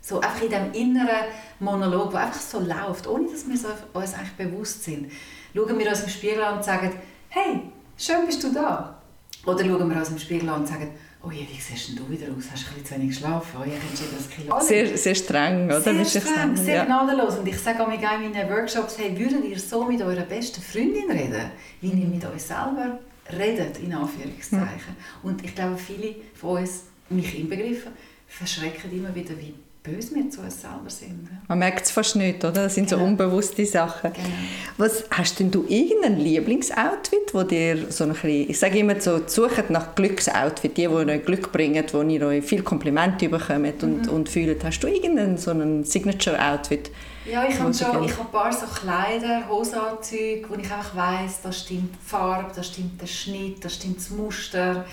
So 0.00 0.20
einfach 0.20 0.42
in 0.42 0.48
diesem 0.48 0.72
inneren 0.72 1.26
Monolog, 1.60 2.10
der 2.12 2.20
einfach 2.20 2.40
so 2.40 2.60
läuft, 2.60 3.06
ohne 3.06 3.28
dass 3.30 3.46
wir 3.46 3.54
uns 3.92 4.14
eigentlich 4.14 4.36
bewusst 4.36 4.84
sind. 4.84 5.10
Schauen 5.54 5.78
wir 5.78 5.88
uns 5.88 6.02
im 6.02 6.08
Spiegel 6.08 6.42
an 6.42 6.58
und 6.58 6.64
sagen, 6.64 6.92
hey, 7.28 7.62
schön 7.96 8.26
bist 8.26 8.42
du 8.44 8.52
da. 8.52 9.00
Oder 9.44 9.64
schauen 9.64 9.90
wir 9.90 9.96
uns 9.96 10.08
im 10.10 10.18
Spiegel 10.18 10.48
an 10.48 10.60
und 10.60 10.68
sagen, 10.68 10.92
oh 11.24 11.30
je, 11.30 11.46
wie 11.50 11.60
siehst 11.60 11.98
du 11.98 12.08
wieder 12.08 12.26
aus? 12.36 12.44
Hast 12.52 12.66
du 12.66 12.78
ein 12.78 12.84
zu 12.84 12.94
wenig 12.94 13.08
geschlafen? 13.08 13.58
Oh 13.60 13.64
je, 13.64 13.72
kennst 13.72 14.02
du 14.02 14.16
das 14.16 14.30
Kilo? 14.30 14.60
Sehr, 14.60 14.96
sehr 14.96 15.14
streng, 15.14 15.66
oder? 15.66 15.80
Sehr 15.80 16.04
streng, 16.04 16.56
sehr 16.56 16.76
ja. 16.76 16.84
gnadenlos. 16.84 17.38
Und 17.38 17.48
ich 17.48 17.58
sage 17.58 17.82
auch 17.82 17.90
in 17.90 18.00
meinen 18.00 18.50
Workshops, 18.50 18.98
hey, 18.98 19.18
würdet 19.18 19.44
ihr 19.44 19.58
so 19.58 19.84
mit 19.84 20.00
eurer 20.00 20.22
besten 20.22 20.62
Freundin 20.62 21.10
reden, 21.10 21.50
wie 21.80 21.90
ihr 21.90 22.06
mit 22.06 22.24
euch 22.24 22.42
selber 22.42 22.98
redet, 23.36 23.78
in 23.78 23.92
Anführungszeichen. 23.92 24.96
Ja. 24.96 25.20
Und 25.22 25.44
ich 25.44 25.54
glaube, 25.54 25.76
viele 25.76 26.14
von 26.34 26.62
uns 26.62 26.84
mich 27.10 27.38
inbegriffen, 27.38 27.92
verschrecken 28.26 28.92
immer 28.92 29.14
wieder, 29.14 29.38
wie 29.38 29.54
böse 29.82 30.14
wir 30.14 30.28
zu 30.30 30.40
uns 30.40 30.60
selber 30.60 30.88
sind. 30.88 31.28
Man 31.48 31.58
merkt 31.58 31.84
es 31.84 31.90
fast 31.90 32.16
nicht, 32.16 32.44
oder? 32.44 32.64
Das 32.64 32.74
sind 32.74 32.88
genau. 32.88 33.02
so 33.02 33.06
unbewusste 33.06 33.64
Sachen. 33.64 34.12
Genau. 34.12 34.28
Was, 34.76 35.04
hast 35.10 35.40
denn 35.40 35.50
du 35.50 35.64
irgendein 35.68 36.18
Lieblingsoutfit, 36.18 37.32
wo 37.32 37.42
dir 37.42 37.90
so 37.90 38.04
ein 38.04 38.10
bisschen, 38.10 38.50
ich 38.50 38.58
sage 38.58 38.78
immer 38.78 39.00
so, 39.00 39.20
sucht 39.26 39.70
nach 39.70 39.94
Glücksoutfit, 39.94 40.76
die, 40.76 40.82
die 40.82 40.88
euch 40.88 41.24
Glück 41.24 41.52
bringen, 41.52 41.84
wo 41.92 42.02
ihr 42.02 42.26
euch 42.26 42.44
viel 42.44 42.62
Komplimente 42.62 43.28
bekommt 43.28 43.82
und, 43.82 44.06
mhm. 44.06 44.12
und 44.12 44.28
fühlt. 44.28 44.62
Hast 44.64 44.80
du 44.80 44.88
irgendeinen 44.88 45.38
so 45.38 45.50
einen 45.50 45.84
Signature-Outfit? 45.84 46.90
Ja, 47.30 47.46
ich 47.46 47.58
habe 47.58 47.72
schon 47.74 48.04
ich 48.04 48.12
habe 48.12 48.22
ein 48.22 48.32
paar 48.32 48.52
so 48.52 48.66
Kleider, 48.66 49.48
Hosenanzüge, 49.48 50.48
wo 50.48 50.54
ich 50.54 50.70
einfach 50.70 50.96
weiss, 50.96 51.40
da 51.42 51.52
stimmt 51.52 51.94
die 51.94 52.08
Farbe, 52.08 52.50
da 52.54 52.62
stimmt 52.62 53.00
der 53.00 53.06
Schnitt, 53.06 53.62
da 53.64 53.68
stimmt 53.68 53.98
das 53.98 54.10
Muster, 54.10 54.86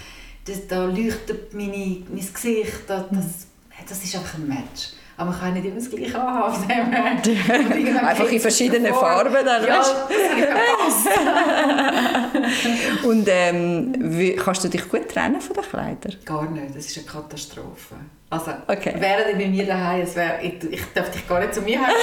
das, 0.45 0.67
da 0.67 0.85
leuchtet 0.85 1.53
meine, 1.53 2.03
mein 2.09 2.33
Gesicht, 2.33 2.83
da, 2.87 3.05
das, 3.09 3.25
mhm 3.25 3.55
das 3.87 4.03
ist 4.03 4.15
einfach 4.15 4.35
ein 4.35 4.47
Match. 4.47 4.93
Aber 5.17 5.31
man 5.31 5.39
kann 5.39 5.53
nicht 5.53 5.65
immer 5.65 5.75
das 5.75 5.89
Gleiche 5.89 6.19
anhaben. 6.19 6.69
einfach 8.05 8.29
in 8.29 8.39
verschiedenen 8.39 8.93
Farben. 8.93 9.45
Dann, 9.45 9.65
ja, 9.65 9.77
das 9.77 9.95
Und 13.05 13.25
ähm, 13.29 13.95
wie, 13.97 14.35
kannst 14.35 14.65
du 14.65 14.67
dich 14.67 14.89
gut 14.89 15.07
trennen 15.07 15.39
von 15.39 15.55
den 15.55 15.63
Kleidern? 15.63 16.15
Gar 16.25 16.51
nicht, 16.51 16.75
das 16.75 16.87
ist 16.87 16.97
eine 16.97 17.05
Katastrophe. 17.05 17.95
Also, 18.29 18.51
okay. 18.67 18.95
wären 18.99 19.23
die 19.31 19.43
bei 19.45 19.49
mir 19.49 19.65
daheim, 19.65 20.01
es 20.01 20.15
wär, 20.17 20.43
ich, 20.43 20.61
ich 20.69 20.81
darf 20.93 21.09
dich 21.11 21.25
gar 21.25 21.39
nicht 21.39 21.53
zu 21.53 21.61
mir 21.61 21.79
haben, 21.79 21.93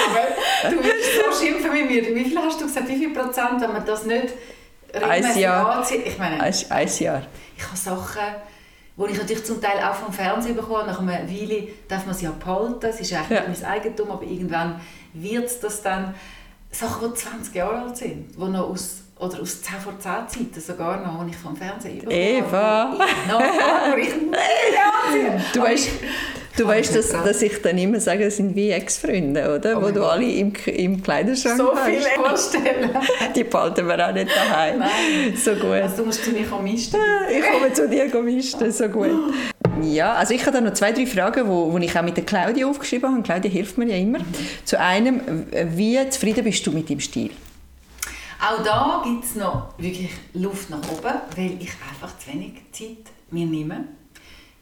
du 0.70 0.76
würdest 0.82 1.10
so 1.16 1.44
schimpfen 1.44 1.70
mit 1.70 1.90
mir. 1.90 2.14
Wie 2.14 2.24
viel 2.24 2.38
hast 2.38 2.58
du 2.62 2.64
gesagt, 2.64 2.88
wie 2.88 2.96
viel 2.96 3.12
Prozent, 3.12 3.60
wenn 3.60 3.72
man 3.72 3.84
das 3.84 4.06
nicht 4.06 4.28
regelmäßig 4.94 5.48
anzieht? 5.48 6.06
Ich 6.06 6.18
meine, 6.18 6.40
ein, 6.40 6.54
ein 6.70 6.88
Jahr. 6.98 7.22
Ich 7.56 7.64
habe 7.64 7.76
Sachen 7.76 8.20
wo 8.96 9.06
ich 9.06 9.16
natürlich 9.16 9.44
zum 9.44 9.60
Teil 9.60 9.82
auch 9.82 9.94
vom 9.94 10.12
Fernsehen 10.12 10.54
bekomme. 10.54 10.84
Nach 10.84 11.00
einer 11.00 11.28
Weile 11.28 11.68
darf 11.88 12.06
man 12.06 12.14
sie 12.14 12.26
ja 12.26 12.32
behalten, 12.32 12.86
es 12.86 13.00
ist 13.00 13.12
eigentlich 13.12 13.38
ja. 13.38 13.44
mein 13.46 13.64
Eigentum, 13.64 14.10
aber 14.10 14.22
irgendwann 14.24 14.80
wird 15.14 15.46
es 15.46 15.60
das 15.60 15.82
dann 15.82 16.14
Sachen, 16.70 17.10
die 17.12 17.18
20 17.18 17.54
Jahre 17.54 17.82
alt 17.82 17.96
sind, 17.96 18.34
die 18.36 18.44
noch 18.44 18.70
aus 18.70 18.98
oder 19.18 19.40
aus 19.40 19.62
10 19.62 19.78
vor 19.78 19.98
10 19.98 20.28
Zeiten 20.28 20.60
sogar 20.60 20.96
noch, 20.98 21.20
als 21.20 21.30
ich 21.30 21.36
vom 21.36 21.56
Fernsehen 21.56 21.98
bekomme. 21.98 22.16
Eva! 22.16 22.96
Noch, 23.28 23.96
ich 23.96 24.08
Du 25.52 25.60
weißt, 25.60 25.90
du 26.56 26.66
weißt 26.66 26.94
dass, 26.94 27.10
dass 27.10 27.42
ich 27.42 27.60
dann 27.62 27.78
immer 27.78 28.00
sage, 28.00 28.24
das 28.24 28.36
sind 28.36 28.54
wie 28.54 28.70
Ex-Freunde, 28.70 29.54
oder? 29.54 29.78
Oh 29.78 29.82
Wo 29.82 29.86
du 29.88 30.00
Gott. 30.00 30.12
alle 30.12 30.30
im, 30.30 30.52
im 30.66 31.02
Kleiderschrank 31.02 31.58
so 31.58 31.74
hast. 31.74 31.84
So 31.84 31.90
viele 31.90 32.26
vorstellen. 32.26 32.90
Die 33.36 33.44
behalten 33.44 33.86
wir 33.86 34.08
auch 34.08 34.12
nicht 34.12 34.30
daheim. 34.34 34.78
Nein. 34.78 34.90
So 35.36 35.54
gut. 35.54 35.64
Also 35.64 35.96
du 35.98 36.04
musst 36.06 36.24
zu 36.24 36.30
mir 36.30 36.46
misten. 36.62 36.96
Ich 37.30 37.50
komme 37.50 37.72
zu 37.72 37.88
dir 37.88 38.06
misten, 38.22 38.70
so 38.72 38.88
gut. 38.88 39.10
Ja, 39.82 40.14
also 40.14 40.34
ich 40.34 40.42
habe 40.42 40.52
da 40.52 40.60
noch 40.60 40.74
zwei, 40.74 40.92
drei 40.92 41.06
Fragen, 41.06 41.48
wo, 41.48 41.72
wo 41.72 41.78
ich 41.78 41.98
auch 41.98 42.02
mit 42.02 42.16
der 42.16 42.24
Claudia 42.24 42.66
aufgeschrieben 42.66 43.10
habe. 43.10 43.22
Claudia 43.22 43.50
hilft 43.50 43.78
mir 43.78 43.86
ja 43.86 43.96
immer. 43.96 44.18
Mhm. 44.18 44.24
Zu 44.64 44.78
einem, 44.78 45.46
wie 45.76 45.98
zufrieden 46.10 46.44
bist 46.44 46.66
du 46.66 46.72
mit 46.72 46.88
deinem 46.88 47.00
Stil? 47.00 47.30
Auch 48.40 48.62
da 48.64 49.02
gibt 49.04 49.24
es 49.24 49.36
noch 49.36 49.68
wirklich 49.78 50.10
Luft 50.34 50.68
nach 50.68 50.82
oben, 50.90 51.14
weil 51.36 51.52
ich 51.60 51.70
einfach 51.90 52.18
zu 52.18 52.32
wenig 52.32 52.54
Zeit 52.72 53.12
mir 53.30 53.46
nehme, 53.46 53.84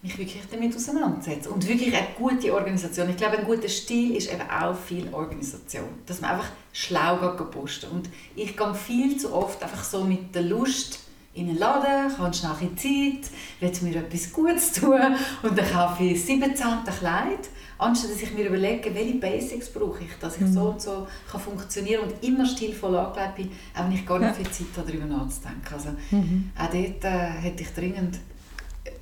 mich 0.02 0.16
wirklich 0.16 0.42
damit 0.50 0.75
auseinanderzusetzen. 0.75 1.52
Und 1.52 1.69
wirklich 1.69 1.95
eine 1.95 2.07
gute 2.16 2.54
Organisation. 2.54 3.11
Ich 3.11 3.16
glaube, 3.16 3.38
ein 3.38 3.45
guter 3.45 3.69
Stil 3.69 4.16
ist 4.16 4.33
eben 4.33 4.49
auch 4.49 4.75
viel 4.75 5.12
Organisation. 5.12 5.88
Dass 6.07 6.21
man 6.21 6.30
einfach 6.30 6.49
schlau 6.73 7.16
posten 7.50 7.90
Und 7.90 8.09
ich 8.35 8.57
gehe 8.57 8.75
viel 8.75 9.16
zu 9.19 9.35
oft 9.35 9.62
einfach 9.62 9.85
so 9.85 10.04
mit 10.04 10.35
der 10.35 10.42
Lust 10.42 11.00
in 11.35 11.47
den 11.47 11.59
Laden, 11.59 12.14
kann 12.16 12.35
schnell 12.35 12.52
ein 12.61 12.76
Zeit, 12.76 13.30
will 13.61 13.90
mir 13.90 14.00
etwas 14.00 14.33
Gutes 14.33 14.73
tun 14.73 15.00
und 15.42 15.57
dann 15.57 15.71
kaufe 15.71 16.02
ich 16.02 16.25
17. 16.25 16.57
Kleid 16.99 17.50
anstatt 17.80 18.11
dass 18.11 18.23
ich 18.23 18.33
mir 18.35 18.47
überlege, 18.47 18.95
welche 18.95 19.14
Basics 19.14 19.71
brauche 19.71 20.04
ich, 20.04 20.11
dass 20.21 20.37
ich 20.37 20.42
mhm. 20.42 20.52
so 20.52 20.61
und 20.62 20.80
so 20.80 21.07
kann 21.30 21.40
funktionieren 21.40 22.04
und 22.04 22.23
immer 22.23 22.45
stilvoll 22.45 22.97
angelegt 22.97 23.37
bin, 23.37 23.50
auch 23.75 23.85
wenn 23.85 23.92
ich 23.92 24.07
gar 24.07 24.19
nicht 24.19 24.28
ja. 24.28 24.35
viel 24.35 24.50
Zeit 24.50 24.66
habe, 24.76 24.92
darüber 24.92 25.07
nachzudenken. 25.07 25.75
Also, 25.75 25.88
mhm. 26.11 26.50
Auch 26.59 26.71
dort 26.71 27.04
äh, 27.04 27.30
hätte 27.40 27.62
ich 27.62 27.71
dringend 27.71 28.19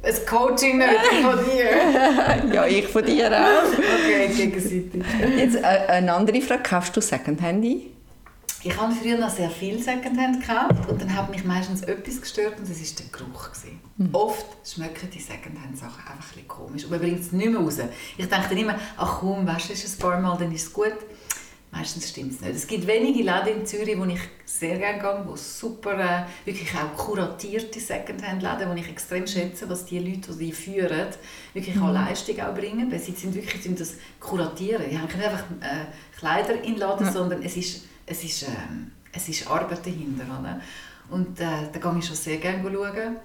ein 0.02 0.14
Coaching 0.26 0.82
von 1.22 1.38
dir. 1.44 2.52
ja, 2.54 2.66
ich 2.66 2.86
von 2.86 3.04
dir 3.04 3.30
auch. 3.32 3.72
okay, 3.72 4.28
gegenseitig. 4.34 5.02
Jetzt 5.36 5.56
äh, 5.56 5.62
eine 5.88 6.12
andere 6.12 6.40
Frage, 6.40 6.62
kaufst 6.62 6.96
du 6.96 7.00
Secondhand 7.00 7.64
ich 8.64 8.76
habe 8.76 8.92
früher 8.92 9.16
noch 9.16 9.30
sehr 9.30 9.50
viel 9.50 9.80
Secondhand 9.80 10.40
gekauft 10.40 10.88
und 10.88 11.00
dann 11.00 11.14
hat 11.14 11.30
mich 11.30 11.44
meistens 11.44 11.82
etwas 11.82 12.20
gestört 12.20 12.58
und 12.58 12.68
das 12.68 12.80
war 12.80 12.96
der 12.98 13.18
Geruch. 13.18 13.50
Mhm. 13.96 14.08
Oft 14.12 14.46
schmecken 14.66 15.08
die 15.14 15.20
Secondhand-Sachen 15.20 16.00
einfach 16.00 16.12
ein 16.12 16.18
bisschen 16.18 16.48
komisch 16.48 16.84
und 16.84 16.90
man 16.90 16.98
bringt 16.98 17.20
es 17.20 17.30
nicht 17.30 17.50
mehr 17.50 17.60
raus. 17.60 17.78
Ich 18.16 18.28
denke 18.28 18.48
dann 18.48 18.58
immer, 18.58 18.74
ach 18.96 19.20
komm, 19.20 19.46
weißt 19.46 19.68
du, 19.68 19.72
ist 19.74 19.96
ein 19.96 20.00
paar 20.00 20.20
Mal, 20.20 20.36
dann 20.38 20.52
ist 20.52 20.66
es 20.66 20.72
gut. 20.72 20.92
Meistens 21.70 22.08
stimmt 22.08 22.32
es 22.32 22.40
nicht. 22.40 22.56
Es 22.56 22.66
gibt 22.66 22.86
wenige 22.86 23.22
Läden 23.22 23.60
in 23.60 23.66
Zürich, 23.66 23.98
wo 23.98 24.04
ich 24.04 24.20
sehr 24.46 24.78
gerne 24.78 25.00
gehe, 25.00 25.22
wo 25.26 25.36
super, 25.36 25.98
äh, 25.98 26.24
wirklich 26.46 26.70
auch 26.74 26.96
kuratierte 26.96 27.78
Secondhand-Läden, 27.78 28.70
wo 28.70 28.74
ich 28.74 28.88
extrem 28.88 29.26
schätze, 29.26 29.68
was 29.68 29.84
die 29.84 29.98
Leute, 29.98 30.32
die 30.32 30.46
die 30.46 30.52
führen, 30.52 31.08
wirklich 31.52 31.76
mhm. 31.76 31.84
an 31.84 31.94
Leistung 31.94 32.40
auch 32.40 32.54
bringen. 32.54 32.90
Weil 32.90 32.98
sie 32.98 33.12
sind 33.12 33.34
wirklich 33.34 33.62
sind 33.62 33.78
das 33.78 33.94
Kuratieren. 34.18 34.84
Die 34.90 34.98
haben 34.98 35.06
nicht 35.06 35.22
einfach 35.22 35.44
äh, 35.60 36.16
Kleider 36.18 36.62
in 36.64 36.76
Laden, 36.76 37.06
ja. 37.06 37.12
sondern 37.12 37.42
es 37.42 37.56
ist 37.56 37.82
es 38.08 38.24
ist, 38.24 38.42
äh, 38.44 38.46
es 39.12 39.28
ist 39.28 39.48
Arbeit 39.48 39.84
dahinter. 39.84 40.24
Oder? 40.24 40.60
Und 41.10 41.40
äh, 41.40 41.68
da 41.72 41.78
gehe 41.78 41.98
ich 41.98 42.06
schon 42.06 42.16
sehr 42.16 42.38
gerne 42.38 42.62
schauen. 42.62 43.16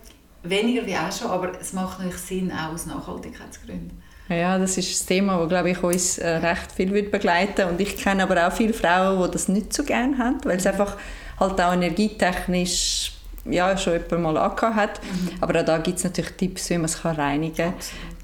Weniger 0.44 0.86
wie 0.86 0.98
auch 0.98 1.12
schon, 1.12 1.32
aber 1.32 1.60
es 1.60 1.74
macht 1.74 2.00
natürlich 2.00 2.22
Sinn, 2.22 2.52
auch 2.52 2.74
aus 2.74 2.86
Nachhaltigkeitsgründen. 2.86 4.02
Ja, 4.30 4.58
das 4.58 4.78
ist 4.78 4.92
das 4.92 5.06
Thema, 5.06 5.38
das 5.40 5.50
glaube 5.50 5.72
ich 5.72 5.84
uns 5.84 6.18
äh, 6.18 6.28
recht 6.38 6.72
viel 6.72 6.94
wird 6.94 7.12
begleiten 7.12 7.68
und 7.68 7.82
ich 7.82 7.98
kenne 7.98 8.24
aber 8.24 8.48
auch 8.48 8.54
viele 8.54 8.74
Frauen, 8.74 9.22
die 9.22 9.32
das 9.32 9.50
nicht 9.50 9.74
so 9.74 9.84
gerne 9.84 10.18
haben, 10.18 10.40
weil 10.46 10.58
es 10.58 10.66
einfach 10.66 10.98
halt 11.40 11.60
auch 11.60 11.74
energietechnisch 11.74 13.12
ja, 13.46 13.78
schon 13.78 13.94
jemand 13.94 14.22
mal 14.22 14.38
angehabt 14.38 14.76
hat. 14.76 15.02
Mhm. 15.04 15.30
Aber 15.42 15.60
auch 15.60 15.66
da 15.66 15.78
gibt 15.78 15.98
es 15.98 16.04
natürlich 16.04 16.32
Tipps, 16.32 16.70
wie 16.70 16.76
man 16.76 16.86
es 16.86 17.04
reinigen 17.04 17.74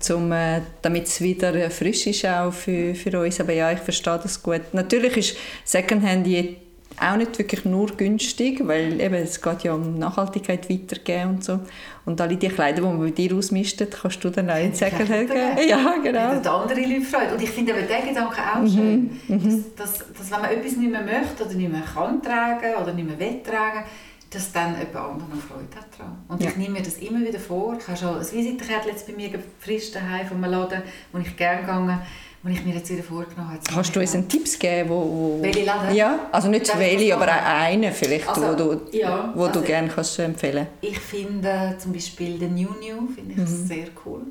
kann, 0.08 0.32
äh, 0.32 0.62
damit 0.82 1.08
es 1.08 1.20
wieder 1.22 1.70
frisch 1.70 2.08
ist 2.08 2.25
auch 2.25 2.53
für, 2.53 2.96
für 2.96 3.20
uns. 3.20 3.39
Aber 3.41 3.53
ja, 3.53 3.72
ich 3.72 3.79
verstehe 3.79 4.20
das 4.22 4.41
gut. 4.41 4.62
Natürlich 4.74 5.18
ist 5.18 5.38
Secondhand 5.65 6.25
auch 7.01 7.15
nicht 7.15 7.38
wirklich 7.38 7.65
nur 7.65 7.88
günstig, 7.88 8.65
weil 8.68 9.00
eben, 9.00 9.15
es 9.15 9.41
geht 9.41 9.63
ja 9.63 9.74
um 9.74 9.98
Nachhaltigkeit 9.98 10.70
weitergeben 10.70 11.29
und 11.32 11.44
so. 11.44 11.60
Und 12.06 12.20
alle 12.22 12.38
die 12.38 12.48
Kleider, 12.48 12.82
die 12.82 12.88
man 12.88 13.00
bei 13.00 13.12
dir 13.12 13.36
ausmistet, 13.36 13.98
kannst 14.01 14.24
du 14.24 14.29
dann 14.29 14.50
auch 14.50 14.58
in 14.58 14.74
Secondhand 14.74 15.27
geben. 15.27 15.70
Ja, 15.70 15.96
genau. 16.01 16.32
Und 16.32 16.48
andere 16.48 16.82
Leute 16.82 17.01
freuen. 17.01 17.34
Und 17.34 17.41
ich 17.41 17.50
finde 17.50 17.74
aber 17.74 17.84
den 17.84 18.08
Gedanken 18.08 18.39
auch 18.39 18.62
mhm. 18.62 18.70
schön, 18.70 19.20
mhm. 19.27 19.65
dass, 19.75 20.00
dass, 20.00 20.13
dass, 20.13 20.32
wenn 20.32 20.41
man 20.41 20.51
etwas 20.51 20.75
nicht 20.75 20.91
mehr 20.91 21.01
möchte 21.01 21.46
oder 21.46 21.53
nicht 21.53 21.72
mehr 21.72 21.82
kann 21.82 22.22
tragen 22.22 22.82
oder 22.82 22.94
nicht 22.94 23.08
mehr 23.08 23.20
will 23.20 23.44
tragen, 23.44 23.84
dass 24.29 24.51
dann 24.51 24.77
jemand 24.77 24.96
anderes 24.96 25.29
noch 25.29 25.41
Freude 25.41 25.75
hat 25.75 25.88
daran. 25.98 26.24
Und 26.27 26.44
ja. 26.44 26.50
ich 26.50 26.58
nehme 26.58 26.75
mir 26.75 26.84
das 26.84 26.98
immer 26.98 27.20
wieder 27.20 27.39
vor. 27.39 27.77
Ich 27.79 27.88
habe 27.88 27.98
schon 27.98 28.15
ein 28.15 28.22
Visitenkärtchen 28.22 28.94
bei 29.08 29.13
mir 29.13 29.39
frisch 29.60 29.91
daheim 29.91 30.27
von 30.27 30.44
einem 30.44 30.51
Laden, 30.51 30.84
wo 31.12 31.20
ich 31.20 31.36
gerne 31.36 31.62
gegangen 31.62 32.00
wo 32.41 32.50
ich 32.50 32.63
mir 32.63 32.75
jetzt 32.75 32.89
wieder 32.89 33.03
vorgenommen 33.03 33.50
habe. 33.50 33.60
Kannst 33.67 33.96
du 33.96 34.00
uns 34.00 34.15
einen 34.15 34.27
Tipps 34.27 34.58
geben, 34.58 34.89
wo, 34.89 34.96
wo 34.96 35.39
welche 35.41 35.65
Laden? 35.65 35.93
Ja, 35.93 36.27
also 36.31 36.48
nicht 36.48 36.77
welche, 36.77 37.13
aber 37.13 37.27
einen 37.27 37.91
vielleicht, 37.91 38.27
also, 38.27 38.41
wo 38.41 38.53
du, 38.55 38.98
ja, 38.98 39.34
wo 39.36 39.46
also 39.46 39.60
du 39.60 39.65
gerne 39.65 39.89
kannst 39.89 40.17
empfehlen. 40.19 40.67
Ich 40.81 41.00
finde 41.00 41.75
zum 41.77 41.91
Beispiel 41.91 42.38
den 42.39 42.55
New 42.55 42.69
New 42.79 43.08
finde 43.13 43.34
ich 43.34 43.38
mhm. 43.38 43.67
sehr 43.67 43.88
cool. 44.05 44.22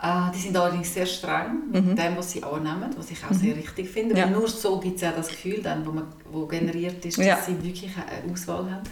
Uh, 0.00 0.30
die 0.32 0.38
sind 0.38 0.56
allerdings 0.56 0.94
sehr 0.94 1.06
streng 1.06 1.70
mit 1.72 1.84
mhm. 1.84 1.96
dem, 1.96 2.16
was 2.16 2.30
sie 2.30 2.40
annehmen, 2.44 2.88
was 2.96 3.10
ich 3.10 3.18
auch 3.24 3.30
mhm. 3.30 3.34
sehr 3.34 3.56
richtig 3.56 3.88
finde. 3.88 4.16
Ja. 4.16 4.26
Nur 4.26 4.46
so 4.46 4.78
gibt 4.78 4.94
es 4.94 5.02
ja 5.02 5.10
das 5.10 5.26
Gefühl, 5.26 5.60
dann, 5.60 5.84
wo, 5.84 5.90
man, 5.90 6.04
wo 6.30 6.46
generiert 6.46 7.04
ist, 7.04 7.18
dass 7.18 7.26
ja. 7.26 7.36
sie 7.44 7.60
wirklich 7.60 7.90
eine 7.96 8.32
Auswahl 8.32 8.70
haben. 8.70 8.84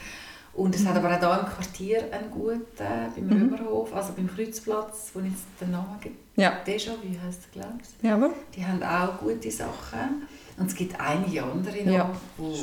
Und 0.54 0.74
es 0.74 0.82
mhm. 0.82 0.88
hat 0.88 0.96
aber 0.96 1.14
auch 1.14 1.20
hier 1.20 1.38
im 1.38 1.46
Quartier 1.46 2.12
einen 2.12 2.30
guten, 2.32 2.60
äh, 2.78 3.08
beim 3.14 3.24
mhm. 3.24 3.54
Römerhof, 3.54 3.94
also 3.94 4.14
beim 4.14 4.26
Kreuzplatz, 4.26 5.12
wo 5.14 5.20
jetzt 5.20 5.44
den 5.60 5.70
Namen 5.70 5.96
gibt. 6.00 6.25
Ja. 6.36 6.60
Déjà-vu 6.66 7.08
heisst 7.24 7.40
es, 7.40 7.50
glaube 7.50 7.78
ich. 7.80 8.06
Ja, 8.06 8.18
die 8.54 8.64
haben 8.64 8.82
auch 8.82 9.18
gute 9.18 9.50
Sachen. 9.50 10.26
Und 10.58 10.66
es 10.66 10.74
gibt 10.74 10.98
einige 11.00 11.42
andere 11.42 11.84
noch, 11.84 11.92
ja. 11.92 12.12
wo 12.36 12.54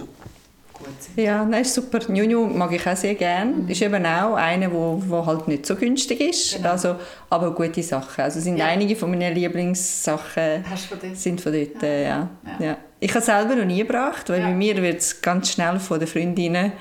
gut 0.84 1.02
sind. 1.02 1.18
Ja, 1.24 1.44
nein, 1.46 1.62
ist 1.62 1.74
super. 1.74 2.00
Nunu 2.08 2.48
mag 2.48 2.72
ich 2.74 2.88
auch 2.88 2.96
sehr 2.96 3.16
gerne. 3.16 3.52
Mhm. 3.52 3.70
Ist 3.70 3.82
eben 3.82 4.06
auch 4.06 4.36
einer, 4.36 4.72
wo, 4.72 5.02
wo 5.06 5.26
halt 5.26 5.48
nicht 5.48 5.66
so 5.66 5.76
günstig 5.76 6.20
ist, 6.22 6.58
genau. 6.58 6.72
also, 6.72 6.96
aber 7.30 7.52
gute 7.54 7.82
Sachen. 7.82 8.24
Also 8.24 8.40
sind 8.40 8.58
ja. 8.58 8.66
einige 8.66 8.96
von 8.96 9.10
meinen 9.10 9.34
Lieblingssachen 9.34 10.64
von 10.64 11.16
sind 11.16 11.42
von 11.42 11.54
dort, 11.54 11.82
ja. 11.82 11.88
Äh, 11.88 12.04
ja. 12.04 12.30
ja. 12.60 12.78
Ich 13.00 13.10
habe 13.10 13.20
es 13.20 13.26
selber 13.26 13.56
noch 13.56 13.66
nie 13.66 13.80
gebracht, 13.80 14.30
weil 14.30 14.40
bei 14.40 14.54
mir 14.54 14.82
wird 14.82 15.00
es 15.00 15.22
ganz 15.22 15.52
schnell 15.52 15.78
von 15.78 16.00
den 16.00 16.08
Freundinnen 16.08 16.72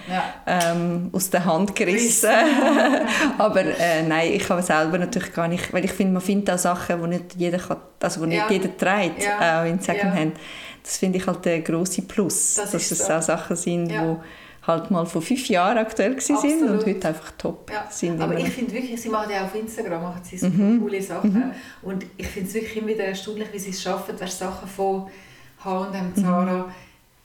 ähm, 0.47 1.11
aus 1.13 1.31
der 1.31 1.45
Hand 1.45 1.75
gerissen. 1.75 2.31
aber 3.39 3.63
äh, 3.63 4.05
nein, 4.07 4.33
ich 4.33 4.49
habe 4.49 4.61
es 4.61 4.69
selber 4.69 4.99
natürlich 4.99 5.33
gar 5.33 5.49
nicht, 5.49 5.73
weil 5.73 5.85
ich 5.85 5.91
finde, 5.91 6.13
man 6.13 6.23
findet 6.23 6.55
auch 6.55 6.59
Sachen, 6.59 7.03
die 7.03 7.09
nicht 7.09 7.35
jeder 7.37 7.59
kann, 7.59 7.79
also 8.01 8.21
wo 8.21 8.27
nicht 8.27 8.49
jeder 8.51 8.77
trägt, 8.77 9.29
auch 9.29 9.65
in 9.65 9.81
Secondhand. 9.81 10.37
Das 10.83 10.99
finde 10.99 11.19
ich 11.19 11.27
halt 11.27 11.45
der 11.45 11.61
große 11.61 12.03
Plus, 12.03 12.57
das 12.57 12.73
dass 12.73 12.91
es 12.91 13.07
so. 13.07 13.13
auch 13.13 13.23
Sachen 13.23 13.57
sind, 13.57 13.91
ja. 13.91 14.05
wo 14.05 14.21
halt 14.67 14.91
mal 14.91 15.05
vor 15.07 15.23
fünf 15.23 15.49
Jahren 15.49 15.79
aktuell 15.79 16.21
sind 16.21 16.63
und 16.63 16.87
heute 16.87 17.09
einfach 17.09 17.33
top 17.37 17.71
ja. 17.71 17.87
sind. 17.91 18.21
Aber 18.21 18.39
ich 18.39 18.49
finde 18.49 18.73
wirklich, 18.73 19.01
sie 19.01 19.09
machen 19.09 19.31
ja 19.33 19.45
auf 19.45 19.55
Instagram 19.55 20.03
machen 20.03 20.21
sie 20.23 20.39
so 20.39 20.49
mhm. 20.49 20.81
coole 20.81 21.03
Sachen 21.03 21.33
mhm. 21.33 21.53
und 21.83 22.07
ich 22.17 22.27
finde 22.29 22.49
es 22.49 22.55
wirklich 22.55 22.77
immer 22.77 22.89
wieder 22.89 23.05
erstaunlich, 23.05 23.49
wie 23.53 23.59
sie 23.59 23.71
es 23.71 23.83
schaffen, 23.83 24.21
weißt, 24.21 24.39
Sachen 24.39 24.69
von 24.69 25.09
H&M, 25.65 26.15
Zara, 26.15 26.67
mhm 26.67 26.73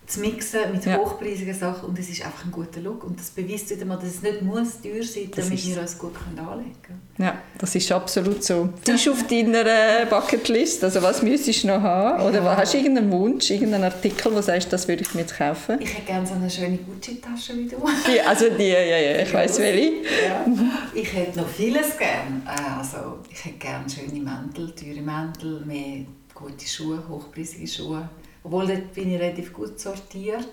zu 0.07 0.21
mixen 0.21 0.71
mit 0.71 0.85
ja. 0.85 0.97
hochpreisigen 0.97 1.53
Sachen 1.53 1.89
und 1.89 1.99
es 1.99 2.09
ist 2.09 2.25
einfach 2.25 2.45
ein 2.45 2.51
guter 2.51 2.79
Look 2.79 3.03
und 3.03 3.19
das 3.19 3.29
beweist 3.29 3.69
wieder 3.69 3.85
mal, 3.85 3.97
dass 3.97 4.15
es 4.15 4.21
nicht 4.21 4.41
muss 4.41 4.81
teuer 4.81 5.03
sein 5.03 5.25
muss, 5.27 5.35
damit 5.35 5.65
wir 5.65 5.81
uns 5.81 5.97
gut 5.97 6.13
anlegen 6.25 6.75
können. 6.81 7.01
Ja, 7.17 7.37
das 7.57 7.75
ist 7.75 7.91
absolut 7.91 8.41
so. 8.41 8.69
Ist 8.87 9.09
auf 9.09 9.27
deiner 9.27 10.05
Bucketlist? 10.05 10.83
Also 10.85 11.01
was 11.01 11.21
müsstest 11.21 11.63
du 11.63 11.67
noch 11.67 11.81
haben? 11.81 12.23
Oder 12.23 12.41
ja. 12.41 12.55
hast 12.55 12.73
du 12.73 12.77
irgendeinen 12.77 13.11
Wunsch, 13.11 13.49
irgendeinen 13.49 13.83
Artikel, 13.83 14.33
wo 14.33 14.41
sagst, 14.41 14.71
das 14.71 14.87
würde 14.87 15.01
ich 15.01 15.13
mir 15.13 15.21
jetzt 15.21 15.37
kaufen? 15.37 15.77
Ich 15.81 15.93
hätte 15.93 16.05
gerne 16.05 16.25
so 16.25 16.35
eine 16.35 16.49
schöne 16.49 16.77
Gucci-Tasche 16.77 17.57
wie 17.57 17.67
du. 17.67 17.75
Die, 18.07 18.21
also 18.21 18.45
die, 18.49 18.63
ja, 18.63 18.79
ja, 18.79 19.21
ich 19.21 19.33
weiß 19.33 19.59
welche. 19.59 19.91
Ja. 20.25 20.45
Ich 20.93 21.13
hätte 21.13 21.39
noch 21.39 21.49
vieles 21.49 21.97
gerne. 21.97 22.41
Äh, 22.45 22.79
also 22.79 23.19
ich 23.29 23.43
hätte 23.43 23.57
gerne 23.57 23.85
schöne 23.89 24.21
Mäntel, 24.21 24.73
teure 24.73 25.01
Mäntel, 25.01 25.65
mehr 25.65 26.05
gute 26.33 26.65
Schuhe, 26.65 27.03
hochpreisige 27.09 27.67
Schuhe 27.67 28.07
obwohl 28.43 28.67
dort 28.67 28.93
bin 28.93 29.11
ich 29.11 29.19
relativ 29.19 29.53
gut 29.53 29.79
sortiert. 29.79 30.47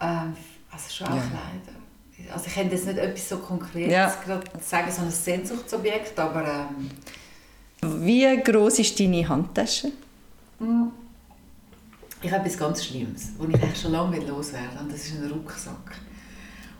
Ähm, 0.00 0.34
also 0.70 0.90
schon 0.90 1.06
auch 1.08 1.16
ja. 1.16 1.22
Kleider. 1.22 2.32
Also 2.32 2.46
ich 2.46 2.54
könnte 2.54 2.74
jetzt 2.74 2.86
nicht 2.86 2.98
etwas 2.98 3.28
so 3.28 3.38
Konkretes 3.38 3.92
ja. 3.92 4.14
gerade 4.24 4.46
sagen, 4.60 4.90
so 4.92 5.02
ein 5.02 5.10
Sehnsuchtsobjekt, 5.10 6.18
aber... 6.18 6.68
Ähm, 7.82 8.04
Wie 8.04 8.42
groß 8.42 8.78
ist 8.80 9.00
deine 9.00 9.26
Handtasche? 9.28 9.92
Hm. 10.58 10.90
Ich 12.22 12.30
habe 12.30 12.44
etwas 12.44 12.58
ganz 12.58 12.84
Schlimmes, 12.84 13.30
das 13.38 13.48
ich 13.48 13.54
eigentlich 13.54 13.80
schon 13.80 13.92
lange 13.92 14.18
loswerden 14.20 14.70
will, 14.74 14.80
und 14.82 14.92
das 14.92 15.06
ist 15.06 15.14
ein 15.14 15.30
Rucksack. 15.30 15.98